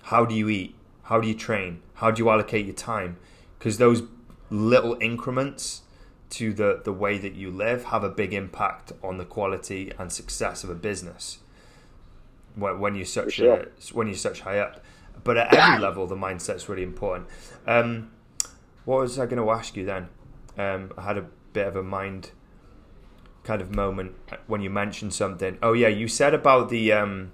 [0.03, 0.75] How do you eat?
[1.03, 1.81] How do you train?
[1.95, 3.17] How do you allocate your time?
[3.57, 4.03] Because those
[4.49, 5.83] little increments
[6.29, 10.11] to the, the way that you live have a big impact on the quality and
[10.11, 11.39] success of a business
[12.55, 13.53] when, when you're such sure.
[13.53, 14.83] a, when you're such high up.
[15.23, 17.27] But at every level, the mindset's really important.
[17.65, 18.11] Um,
[18.87, 20.07] what was I going to ask you then?
[20.57, 22.31] Um, I had a bit of a mind
[23.43, 24.13] kind of moment
[24.47, 25.57] when you mentioned something.
[25.61, 27.33] Oh yeah, you said about the um,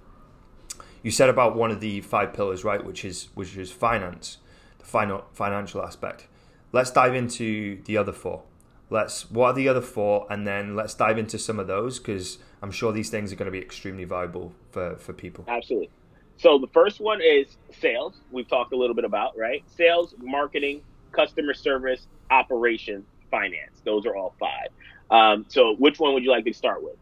[1.03, 2.83] you said about one of the five pillars, right?
[2.83, 4.39] Which is which is finance,
[4.79, 6.25] the final financial aspect.
[6.71, 8.41] Let's dive into the other four.
[8.89, 12.39] let's what are the other four, and then let's dive into some of those because
[12.63, 15.45] I'm sure these things are going to be extremely valuable for for people.
[15.47, 15.91] Absolutely.
[16.37, 18.15] So the first one is sales.
[18.31, 20.81] We've talked a little bit about right sales, marketing,
[21.13, 23.81] customer service, operations, finance.
[23.85, 24.67] Those are all five.
[25.09, 26.95] Um, so which one would you like to start with?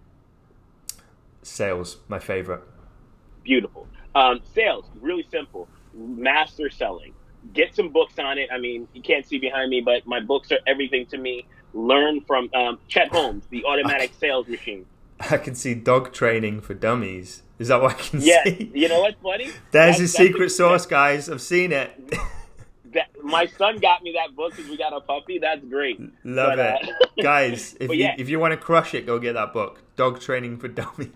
[1.43, 2.61] Sales, my favorite.
[3.43, 3.87] Beautiful.
[4.13, 5.67] Um, sales, really simple.
[5.93, 7.13] Master selling.
[7.53, 8.49] Get some books on it.
[8.53, 11.47] I mean, you can't see behind me, but my books are everything to me.
[11.73, 14.85] Learn from um, Chet Holmes, the automatic sales machine.
[15.19, 17.41] I can see dog training for dummies.
[17.57, 18.71] Is that what I can Yeah, see?
[18.73, 19.49] Yeah, you know what's funny?
[19.71, 21.29] There's a that's secret a- source, guys.
[21.29, 21.91] I've seen it.
[22.93, 25.39] That, my son got me that book because we got a puppy.
[25.39, 25.99] That's great.
[26.23, 27.75] Love But, it, uh, guys.
[27.79, 28.15] If but you yeah.
[28.17, 31.11] if you want to crush it, go get that book, Dog Training for Dummies.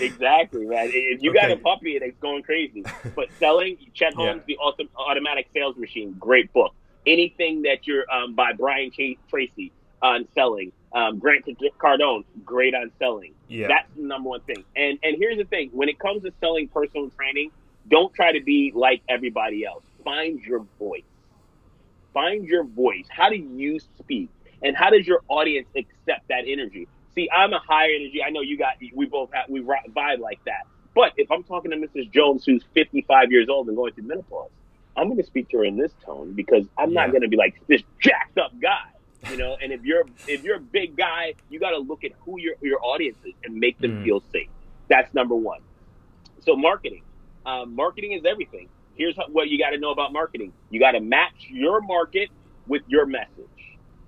[0.00, 0.90] Exactly, man.
[0.92, 2.84] If you got a puppy, it's going crazy.
[3.14, 4.26] But selling, Chet Yeah.
[4.26, 6.72] Holmes, the Auto- automatic sales machine, great book.
[7.06, 9.18] Anything that you're um, by Brian K.
[9.28, 11.44] Tracy on selling, um, Grant
[11.78, 13.34] Cardone, great on selling.
[13.48, 13.68] Yeah.
[13.68, 14.64] That's the number one thing.
[14.76, 17.50] And and here's the thing: when it comes to selling personal training,
[17.88, 19.84] don't try to be like everybody else.
[20.04, 21.04] Find your voice.
[22.14, 23.06] Find your voice.
[23.10, 24.30] How do you speak?
[24.62, 26.88] And how does your audience accept that energy?
[27.14, 28.20] See, I'm a higher energy.
[28.26, 30.62] I know you got, we both have, we vibe like that.
[30.94, 32.12] But if I'm talking to Mrs.
[32.12, 34.50] Jones, who's 55 years old and going through menopause,
[34.96, 37.36] I'm going to speak to her in this tone because I'm not going to be
[37.36, 38.76] like this jacked up guy,
[39.26, 39.56] you know.
[39.62, 42.54] And if you're if you're a big guy, you got to look at who your
[42.62, 44.02] your audience is and make them Mm.
[44.02, 44.48] feel safe.
[44.90, 45.60] That's number one.
[46.42, 47.02] So marketing,
[47.46, 48.68] um, marketing is everything.
[49.02, 50.54] Here's what you got to know about marketing.
[50.70, 52.30] You got to match your market
[52.66, 53.28] with your message.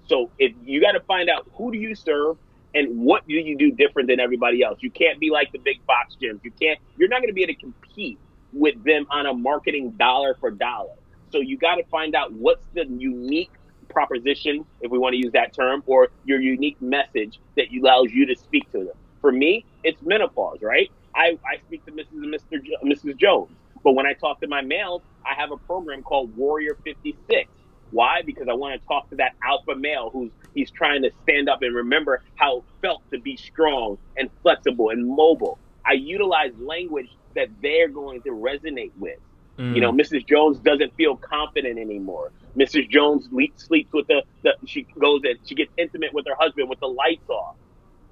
[0.06, 2.36] So if you got to find out who do you serve
[2.74, 4.78] and what do you do different than everybody else.
[4.82, 6.40] You can't be like the big box gyms.
[6.44, 6.78] You can't.
[6.96, 8.20] You're not going to be able to compete
[8.52, 10.88] with them on a marketing dollar for dollar.
[11.32, 13.52] So you got to find out what's the unique
[13.90, 18.26] proposition, if we want to use that term, or your unique message that allows you
[18.26, 18.94] to speak to them.
[19.20, 20.90] For me, it's menopause, right?
[21.16, 22.12] I, I speak to Mrs.
[22.22, 22.62] and Mr.
[22.64, 23.18] Jo- Mrs.
[23.18, 27.50] Jones, but when I talk to my males, I have a program called Warrior 56.
[27.90, 28.22] Why?
[28.22, 31.62] Because I want to talk to that alpha male who's he's trying to stand up
[31.62, 35.58] and remember how it felt to be strong and flexible and mobile.
[35.84, 39.18] I utilize language that they're going to resonate with.
[39.56, 40.00] You know, mm.
[40.00, 40.26] Mrs.
[40.26, 42.32] Jones doesn't feel confident anymore.
[42.56, 42.90] Mrs.
[42.90, 46.68] Jones le- sleeps with the, the she goes and she gets intimate with her husband
[46.68, 47.54] with the lights off.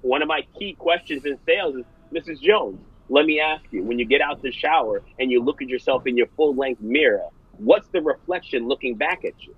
[0.01, 2.39] One of my key questions in sales is, Mrs.
[2.39, 2.79] Jones,
[3.09, 6.03] let me ask you, when you get out the shower and you look at yourself
[6.07, 9.53] in your full length mirror, what's the reflection looking back at you?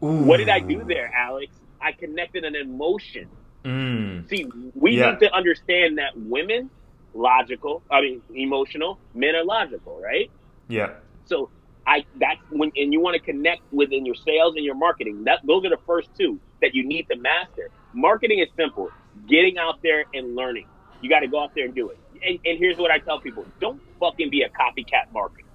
[0.00, 1.56] What did I do there, Alex?
[1.80, 3.30] I connected an emotion.
[3.64, 4.28] Mm.
[4.28, 5.12] See, we Yeah.
[5.12, 6.70] need to understand that women,
[7.14, 10.30] logical, I mean, emotional, men are logical, right?
[10.68, 10.94] Yeah.
[11.24, 11.50] So
[11.86, 15.24] I that's when and you want to connect within your sales and your marketing.
[15.24, 17.70] That those are the first two that you need to master.
[17.94, 18.94] Marketing is simple.
[19.28, 20.66] Getting out there and learning.
[21.02, 21.98] You got to go out there and do it.
[22.26, 25.48] And, and here's what I tell people: Don't fucking be a copycat marketer.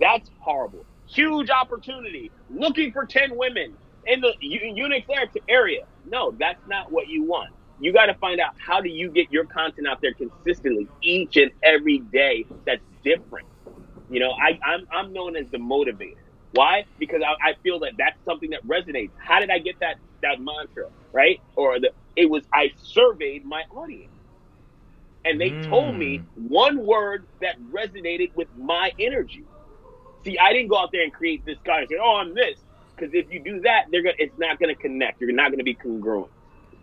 [0.00, 0.86] That's horrible.
[1.14, 2.32] Huge opportunity.
[2.50, 5.04] Looking for ten women in the Unix
[5.48, 5.82] area.
[6.04, 7.50] No, that's not what you want.
[7.78, 11.36] You got to find out how do you get your content out there consistently each
[11.36, 12.46] and every day.
[12.66, 13.46] That's different.
[14.08, 16.14] You know, I, I'm I'm known as the motivator.
[16.52, 16.86] Why?
[16.98, 19.12] Because I, I feel that that's something that resonates.
[19.18, 20.86] How did I get that that mantra?
[21.12, 21.40] Right?
[21.56, 24.13] Or the it was I surveyed my audience,
[25.24, 29.46] and they told me one word that resonated with my energy.
[30.24, 32.58] See, I didn't go out there and create this guy and say, "Oh, I'm this,"
[32.96, 35.20] because if you do that, they're gonna it's not gonna connect.
[35.20, 36.30] You're not gonna be congruent.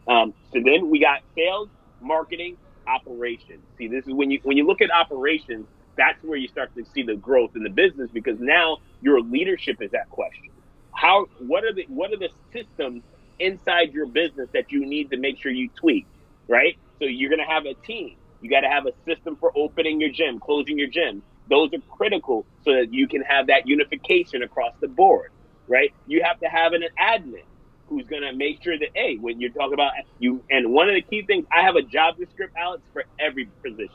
[0.08, 1.70] Um, so then we got sales,
[2.02, 3.66] marketing, operations.
[3.78, 5.68] See, this is when you when you look at operations,
[5.98, 9.78] that's where you start to see the growth in the business because now your leadership
[9.82, 10.54] is at question.
[10.96, 13.04] How what are the what are the systems
[13.40, 16.08] inside your business that you need to make sure you tweak,
[16.50, 16.76] right?
[17.02, 18.18] So you're gonna have a team.
[18.42, 21.24] You got to have a system for opening your gym, closing your gym.
[21.50, 25.30] Those are critical so that you can have that unification across the board,
[25.68, 25.92] right?
[26.08, 27.46] You have to have an admin
[27.88, 30.96] who's going to make sure that, hey, when you're talking about you, and one of
[30.96, 33.90] the key things, I have a job description, Alex, for every position.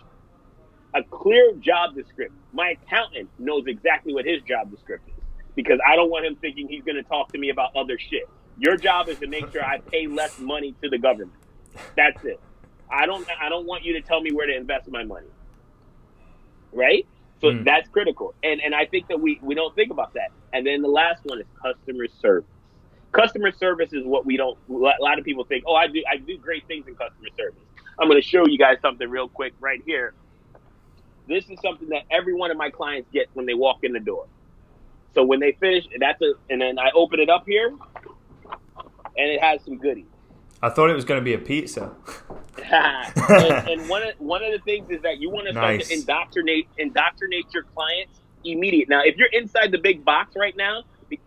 [0.94, 2.38] A clear job description.
[2.52, 5.24] My accountant knows exactly what his job description is
[5.56, 8.22] because I don't want him thinking he's going to talk to me about other shit.
[8.58, 11.32] Your job is to make sure I pay less money to the government.
[11.96, 12.40] That's it.
[12.90, 15.28] I don't I don't want you to tell me where to invest my money.
[16.72, 17.04] Right?
[17.40, 17.64] So Mm.
[17.64, 18.34] that's critical.
[18.42, 20.30] And and I think that we we don't think about that.
[20.52, 22.50] And then the last one is customer service.
[23.12, 26.18] Customer service is what we don't a lot of people think, "Oh, I do I
[26.18, 27.62] do great things in customer service."
[28.00, 30.14] I'm going to show you guys something real quick right here.
[31.26, 34.00] This is something that every one of my clients get when they walk in the
[34.00, 34.24] door.
[35.14, 37.72] So when they finish, that's a, and then I open it up here.
[39.16, 40.06] and it has some goodies.
[40.66, 41.92] I thought it was going to be a pizza.
[42.72, 45.88] and, and one of one of the things is that you want to start Nice.
[45.88, 48.88] to indoctrinate indoctrinate your clients immediate.
[48.88, 50.82] Now, if you're inside the big box right now,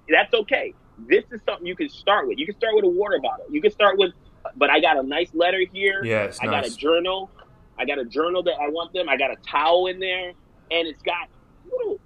[0.10, 0.74] that's okay.
[1.08, 2.38] This is something you can start with.
[2.38, 3.46] You can start with a water bottle.
[3.50, 4.12] You can start with,
[4.58, 6.04] but I got a nice letter here.
[6.04, 7.30] Yeah, it's I got a journal.
[7.78, 9.08] I got a journal that I want them.
[9.08, 10.34] I got a towel in there,
[10.72, 11.30] and it's got
[11.72, 11.98] little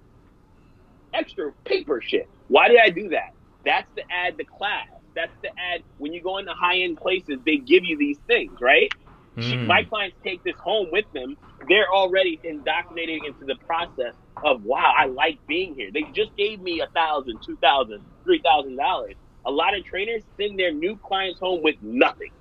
[1.12, 2.28] extra paper shit.
[2.46, 3.34] Why did I do that?
[3.64, 4.86] That's to add the class.
[5.16, 8.60] That's to add when you go into high end places, they give you these things,
[8.60, 8.92] right?
[9.38, 9.66] She- Mm.
[9.66, 11.36] My clients take this home with them.
[11.68, 15.90] They're already indoctrinated into the process of wow, I like being here.
[15.92, 19.16] They just gave me a thousand, two thousand, three thousand dollars.
[19.46, 22.32] A lot of trainers send their new clients home with nothing,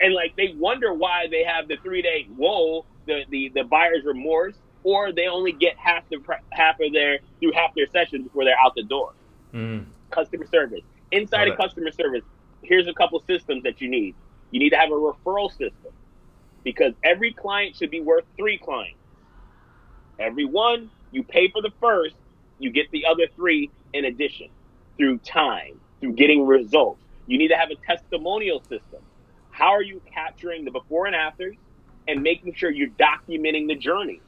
[0.00, 4.04] and like they wonder why they have the three day whoa, the, the the buyer's
[4.04, 6.18] remorse, or they only get half the
[6.52, 9.12] half of their through half their session before they're out the door
[9.54, 9.86] Mm.
[10.10, 10.84] customer service.
[11.14, 12.22] Inside of customer service,
[12.62, 14.14] here's a couple systems that you need.
[14.50, 15.92] You need to have a referral system
[16.62, 18.98] because every client should be worth three clients.
[20.18, 22.16] Every one, you pay for the first,
[22.58, 24.48] you get the other three in addition
[24.96, 27.00] through time, through getting results.
[27.26, 29.00] You need to have a testimonial system.
[29.50, 31.56] How are you capturing the before and afters
[32.08, 34.20] and making sure you're documenting the journey?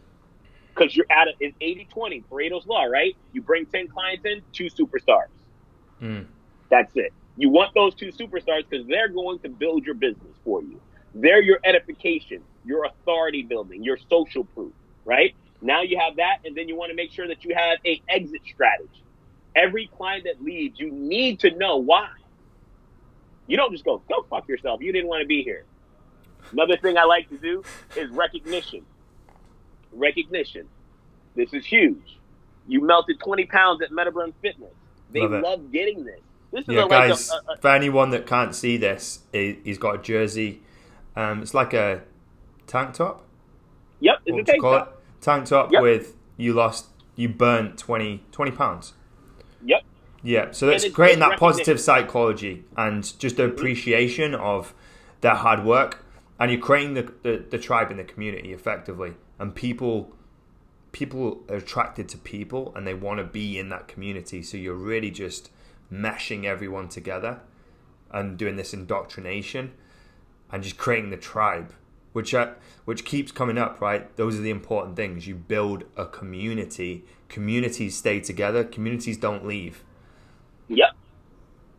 [0.74, 3.16] Because you're at a, it's 80 20, Pareto's Law, right?
[3.32, 5.28] You bring 10 clients in, two superstars.
[6.00, 6.26] Mm.
[6.70, 7.12] That's it.
[7.36, 10.80] You want those two superstars because they're going to build your business for you.
[11.14, 14.72] They're your edification, your authority building, your social proof,
[15.04, 15.34] right?
[15.60, 18.02] Now you have that, and then you want to make sure that you have a
[18.08, 19.04] exit strategy.
[19.54, 22.08] Every client that leaves, you need to know why.
[23.46, 24.80] You don't just go, go fuck yourself.
[24.82, 25.64] You didn't want to be here.
[26.52, 27.64] Another thing I like to do
[27.96, 28.84] is recognition.
[29.92, 30.68] Recognition.
[31.34, 32.18] This is huge.
[32.66, 34.72] You melted 20 pounds at Metaburn Fitness.
[35.10, 36.20] They Love love getting this.
[36.52, 39.58] This is Yeah, a, like guys, a, a, for anyone that can't see this, he-
[39.64, 40.62] he's got a jersey.
[41.14, 42.02] Um, it's like a
[42.66, 43.24] tank top.
[44.00, 44.88] Yep, it's What a tank call top.
[44.88, 45.22] it?
[45.22, 45.82] Tank top Yep.
[45.82, 46.86] with you lost,
[47.16, 48.92] you burnt 20, 20 pounds.
[49.64, 49.82] Yep.
[50.22, 54.74] Yeah, so that's it's creating that positive psychology and just the appreciation of
[55.20, 56.04] their hard work,
[56.38, 60.12] and you're creating the, the, the tribe in the community effectively, and people
[60.92, 64.42] people are attracted to people and they want to be in that community.
[64.42, 65.50] So you're really just
[65.92, 67.40] meshing everyone together
[68.10, 69.72] and doing this indoctrination
[70.50, 71.72] and just creating the tribe,
[72.12, 72.52] which uh,
[72.84, 73.80] which keeps coming up.
[73.80, 75.26] Right, those are the important things.
[75.26, 77.04] You build a community.
[77.28, 78.64] Communities stay together.
[78.64, 79.82] Communities don't leave.
[80.68, 80.90] Yep.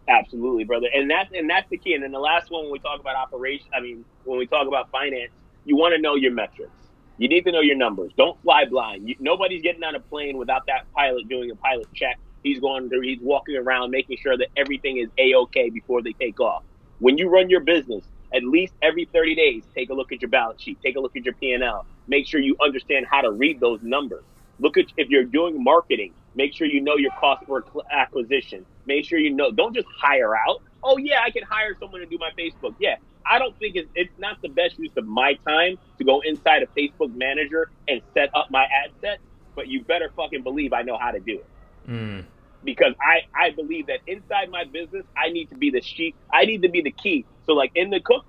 [0.10, 0.88] Absolutely, brother.
[0.94, 1.94] And that's and that's the key.
[1.94, 4.68] And then the last one when we talk about operation I mean, when we talk
[4.68, 5.32] about finance,
[5.66, 6.72] you want to know your metrics.
[7.18, 8.12] You need to know your numbers.
[8.16, 9.10] Don't fly blind.
[9.10, 12.20] You, nobody's getting on a plane without that pilot doing a pilot check.
[12.44, 16.14] He's going through, he's walking around making sure that everything is a okay before they
[16.14, 16.64] take off.
[17.00, 20.30] When you run your business, at least every 30 days, take a look at your
[20.30, 21.86] balance sheet, take a look at your P&L.
[22.08, 24.24] Make sure you understand how to read those numbers.
[24.60, 28.66] Look at if you're doing marketing, make sure you know your cost per acquisition.
[28.86, 29.52] Make sure you know.
[29.52, 30.62] Don't just hire out.
[30.84, 32.74] Oh yeah, I can hire someone to do my Facebook.
[32.80, 32.96] Yeah,
[33.30, 36.64] I don't think it's, it's not the best use of my time to go inside
[36.64, 39.20] a Facebook manager and set up my ad set.
[39.56, 41.46] But you better fucking believe I know how to do it
[41.88, 42.26] Mm.
[42.64, 46.16] because I, I believe that inside my business, I need to be the sheep.
[46.34, 47.26] I need to be the key.
[47.46, 48.26] So like in the cook,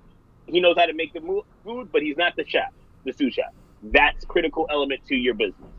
[0.47, 1.19] he knows how to make the
[1.63, 2.71] food, but he's not the chef,
[3.05, 3.51] the sous chef.
[3.83, 5.69] That's critical element to your business.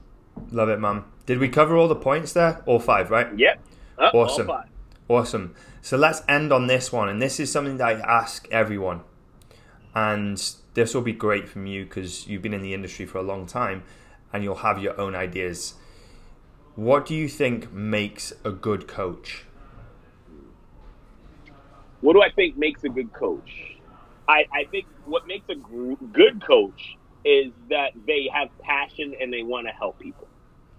[0.51, 1.05] Love it, man.
[1.27, 2.63] Did we cover all the points there?
[2.67, 3.29] All five, right?
[3.37, 3.61] Yep.
[3.99, 4.47] All Awesome.
[4.47, 4.67] five.
[5.09, 5.55] Awesome.
[5.83, 7.09] So let's end on this one.
[7.09, 9.01] And this is something that I ask everyone.
[9.95, 10.37] And
[10.75, 13.47] this will be great from you because you've been in the industry for a long
[13.47, 13.83] time
[14.33, 15.75] and you'll have your own ideas.
[16.77, 19.45] What do you think makes a good coach?
[22.01, 23.77] What do I think makes a good coach?
[24.29, 29.43] I, I think what makes a good coach is that they have passion and they
[29.43, 30.29] want to help people.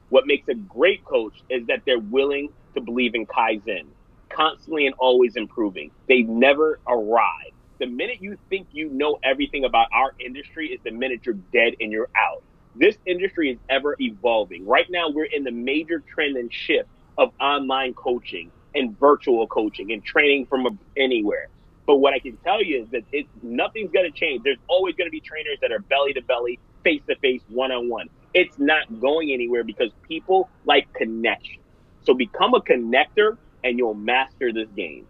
[0.09, 3.87] What makes a great coach is that they're willing to believe in Kaizen,
[4.29, 5.91] constantly and always improving.
[6.07, 7.51] They never arrive.
[7.79, 11.73] The minute you think you know everything about our industry is the minute you're dead
[11.79, 12.43] and you're out.
[12.76, 14.65] This industry is ever evolving.
[14.65, 19.91] Right now, we're in the major trend and shift of online coaching and virtual coaching
[19.91, 21.49] and training from anywhere.
[21.86, 24.43] But what I can tell you is that it, nothing's going to change.
[24.43, 27.72] There's always going to be trainers that are belly to belly, face to face, one
[27.72, 28.07] on one.
[28.34, 31.59] It's not going anywhere because people like connection.
[32.03, 35.05] So become a connector and you'll master this game.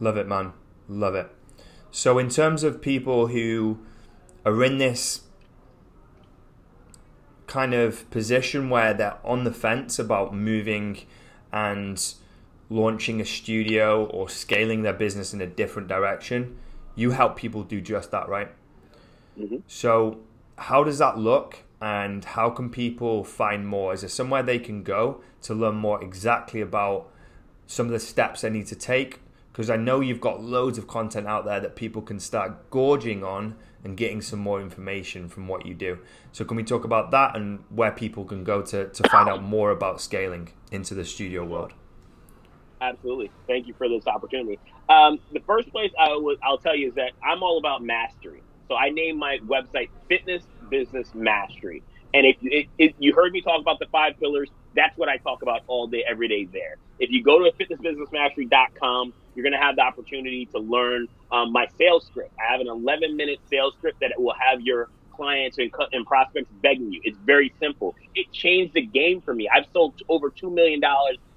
[0.00, 0.52] Love it, man.
[0.88, 1.30] Love it.
[1.92, 3.78] So, in terms of people who
[4.44, 5.22] are in this
[7.50, 11.04] kind of position where they're on the fence about moving
[11.52, 12.14] and
[12.70, 16.56] launching a studio or scaling their business in a different direction,
[16.94, 18.52] you help people do just that, right?
[19.36, 19.56] Mm-hmm.
[19.66, 20.20] So,
[20.58, 21.64] how does that look?
[21.82, 23.94] And how can people find more?
[23.94, 27.08] Is there somewhere they can go to learn more exactly about
[27.66, 29.18] some of the steps they need to take?
[29.50, 33.24] Because I know you've got loads of content out there that people can start gorging
[33.24, 35.98] on and getting some more information from what you do.
[36.32, 39.42] So, can we talk about that and where people can go to, to find out
[39.42, 41.72] more about scaling into the studio world?
[42.80, 43.30] Absolutely.
[43.46, 44.58] Thank you for this opportunity.
[44.88, 48.42] Um, the first place I will I'll tell you is that I'm all about mastery.
[48.68, 51.82] So I named my website Fitness Business Mastery.
[52.14, 55.16] And if it, it, you heard me talk about the five pillars, that's what I
[55.18, 56.76] talk about all day, every day there.
[56.98, 61.66] If you go to fitnessbusinessmastery.com, you're going to have the opportunity to learn um, my
[61.78, 62.32] sales script.
[62.38, 66.48] I have an 11 minute sales script that will have your clients and, and prospects
[66.62, 67.00] begging you.
[67.04, 67.94] It's very simple.
[68.14, 69.48] It changed the game for me.
[69.48, 70.80] I've sold over $2 million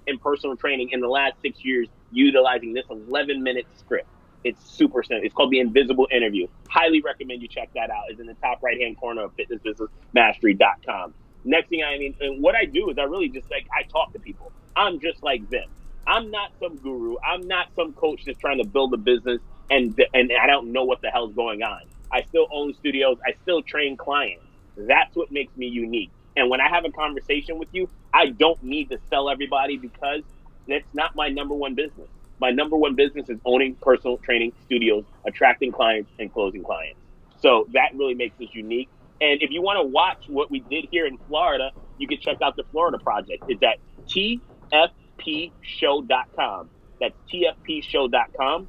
[0.07, 4.07] in personal training in the last six years utilizing this 11 minute script.
[4.43, 5.25] It's super simple.
[5.25, 6.47] It's called the Invisible Interview.
[6.69, 8.05] Highly recommend you check that out.
[8.09, 11.13] It's in the top right hand corner of fitnessbusinessmastery.com.
[11.45, 14.13] Next thing I mean, and what I do is I really just like, I talk
[14.13, 14.53] to people.
[14.75, 15.65] I'm just like them.
[16.07, 17.15] I'm not some guru.
[17.25, 20.83] I'm not some coach that's trying to build a business and, and I don't know
[20.83, 21.81] what the hell's going on.
[22.11, 23.17] I still own studios.
[23.25, 24.45] I still train clients.
[24.77, 26.11] That's what makes me unique.
[26.35, 30.23] And when I have a conversation with you, I don't need to sell everybody because
[30.67, 32.09] that's not my number one business.
[32.39, 36.99] My number one business is owning personal training studios, attracting clients, and closing clients.
[37.39, 38.89] So that really makes us unique.
[39.23, 42.41] And if you want to watch what we did here in Florida, you can check
[42.41, 43.45] out the Florida project.
[43.47, 43.77] It's at
[44.09, 46.69] tfpshow.com.
[46.99, 48.67] That's tfpshow.com.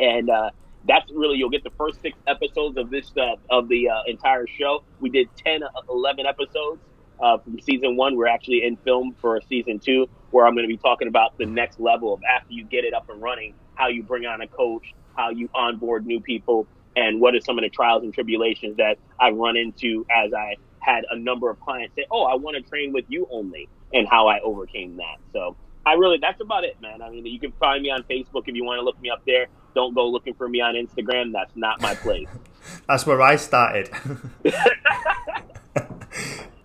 [0.00, 0.50] And uh,
[0.84, 4.48] that's really you'll get the first six episodes of this uh, of the uh, entire
[4.48, 4.82] show.
[4.98, 6.82] We did 10, 11 episodes
[7.20, 8.16] uh, from season one.
[8.16, 11.46] We're actually in film for season two, where I'm going to be talking about the
[11.46, 14.48] next level of after you get it up and running, how you bring on a
[14.48, 16.66] coach, how you onboard new people,
[16.98, 20.56] and what are some of the trials and tribulations that I've run into as I
[20.80, 24.08] had a number of clients say, "Oh, I want to train with you only," and
[24.08, 25.18] how I overcame that.
[25.32, 27.00] So I really that's about it, man.
[27.00, 29.22] I mean, you can find me on Facebook if you want to look me up
[29.26, 29.46] there.
[29.74, 31.32] Don't go looking for me on Instagram.
[31.32, 32.26] That's not my place.
[32.88, 33.90] that's where I started.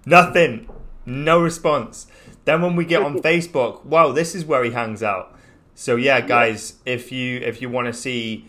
[0.06, 0.68] Nothing.
[1.06, 2.08] No response.
[2.46, 5.38] Then when we get on Facebook, wow, this is where he hangs out.
[5.76, 8.48] So yeah, guys, if you if you want to see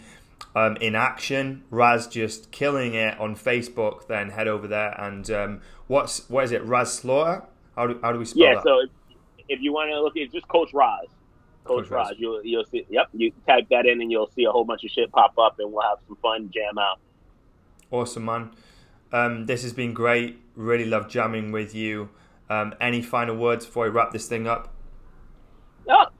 [0.54, 5.60] um, in action, Rahz just killing it on Facebook, then head over there and um,
[5.86, 7.44] what's what is it, Rahz Slaughter?
[7.76, 8.46] How do how do we spell it?
[8.46, 8.62] yeah, that?
[8.64, 8.86] so
[9.48, 11.08] if you want to look, it's just Coach Rahz.
[11.64, 12.08] Coach, Coach Rahz.
[12.10, 12.16] Rahz.
[12.18, 12.86] You'll you'll see.
[12.88, 15.58] Yep, you type that in and you'll see a whole bunch of shit pop up,
[15.58, 17.00] and we'll have some fun, jam out.
[17.90, 18.50] Awesome, man.
[19.12, 20.40] Um, this has been great.
[20.56, 22.10] Really love jamming with you.
[22.50, 24.73] Um, any final words before we wrap this thing up?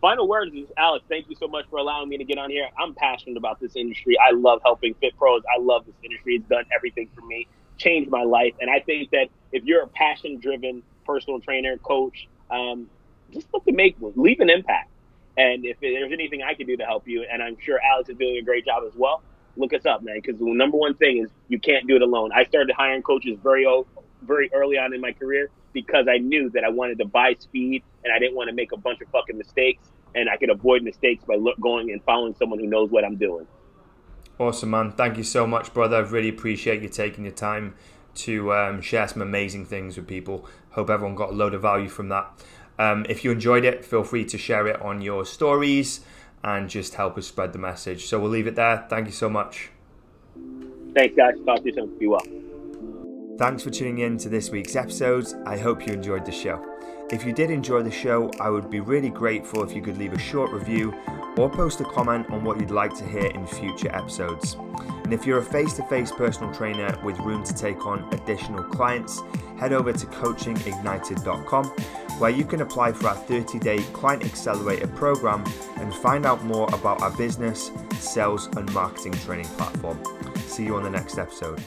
[0.04, 1.02] Final words is Alex.
[1.08, 2.68] Thank you so much for allowing me to get on here.
[2.78, 4.16] I'm passionate about this industry.
[4.18, 5.42] I love helping fit pros.
[5.50, 6.36] I love this industry.
[6.36, 7.46] It's done everything for me,
[7.78, 8.52] changed my life.
[8.60, 12.90] And I think that if you're a passion driven personal trainer, coach, um,
[13.32, 14.90] just look to make leave an impact.
[15.38, 18.18] And if there's anything I can do to help you, and I'm sure Alex is
[18.18, 19.22] doing a great job as well,
[19.56, 20.20] look us up, man.
[20.20, 22.30] Because the number one thing is you can't do it alone.
[22.34, 23.66] I started hiring coaches very
[24.22, 27.82] very early on in my career because I knew that I wanted to buy speed
[28.02, 30.82] and I didn't want to make a bunch of fucking mistakes, and I could avoid
[30.82, 33.46] mistakes by look, going and following someone who knows what I'm doing.
[34.38, 34.92] Awesome, man.
[34.92, 35.96] Thank you so much, brother.
[35.96, 37.74] I really appreciate you taking your time
[38.16, 40.46] to um, share some amazing things with people.
[40.70, 42.30] Hope everyone got a load of value from that.
[42.78, 46.00] Um, if you enjoyed it, feel free to share it on your stories
[46.42, 48.06] and just help us spread the message.
[48.06, 48.86] So we'll leave it there.
[48.88, 49.70] Thank you so much.
[50.94, 51.34] Thanks, guys.
[51.44, 51.98] Talk to you soon.
[51.98, 52.22] Be well.
[53.36, 55.26] Thanks for tuning in to this week's episode.
[55.44, 56.64] I hope you enjoyed the show.
[57.10, 60.12] If you did enjoy the show, I would be really grateful if you could leave
[60.12, 60.94] a short review
[61.36, 64.56] or post a comment on what you'd like to hear in future episodes.
[65.02, 68.62] And if you're a face to face personal trainer with room to take on additional
[68.62, 69.20] clients,
[69.58, 71.64] head over to coachingignited.com
[72.20, 75.44] where you can apply for our 30 day Client Accelerator program
[75.78, 79.98] and find out more about our business, sales, and marketing training platform.
[80.46, 81.60] See you on the next episode.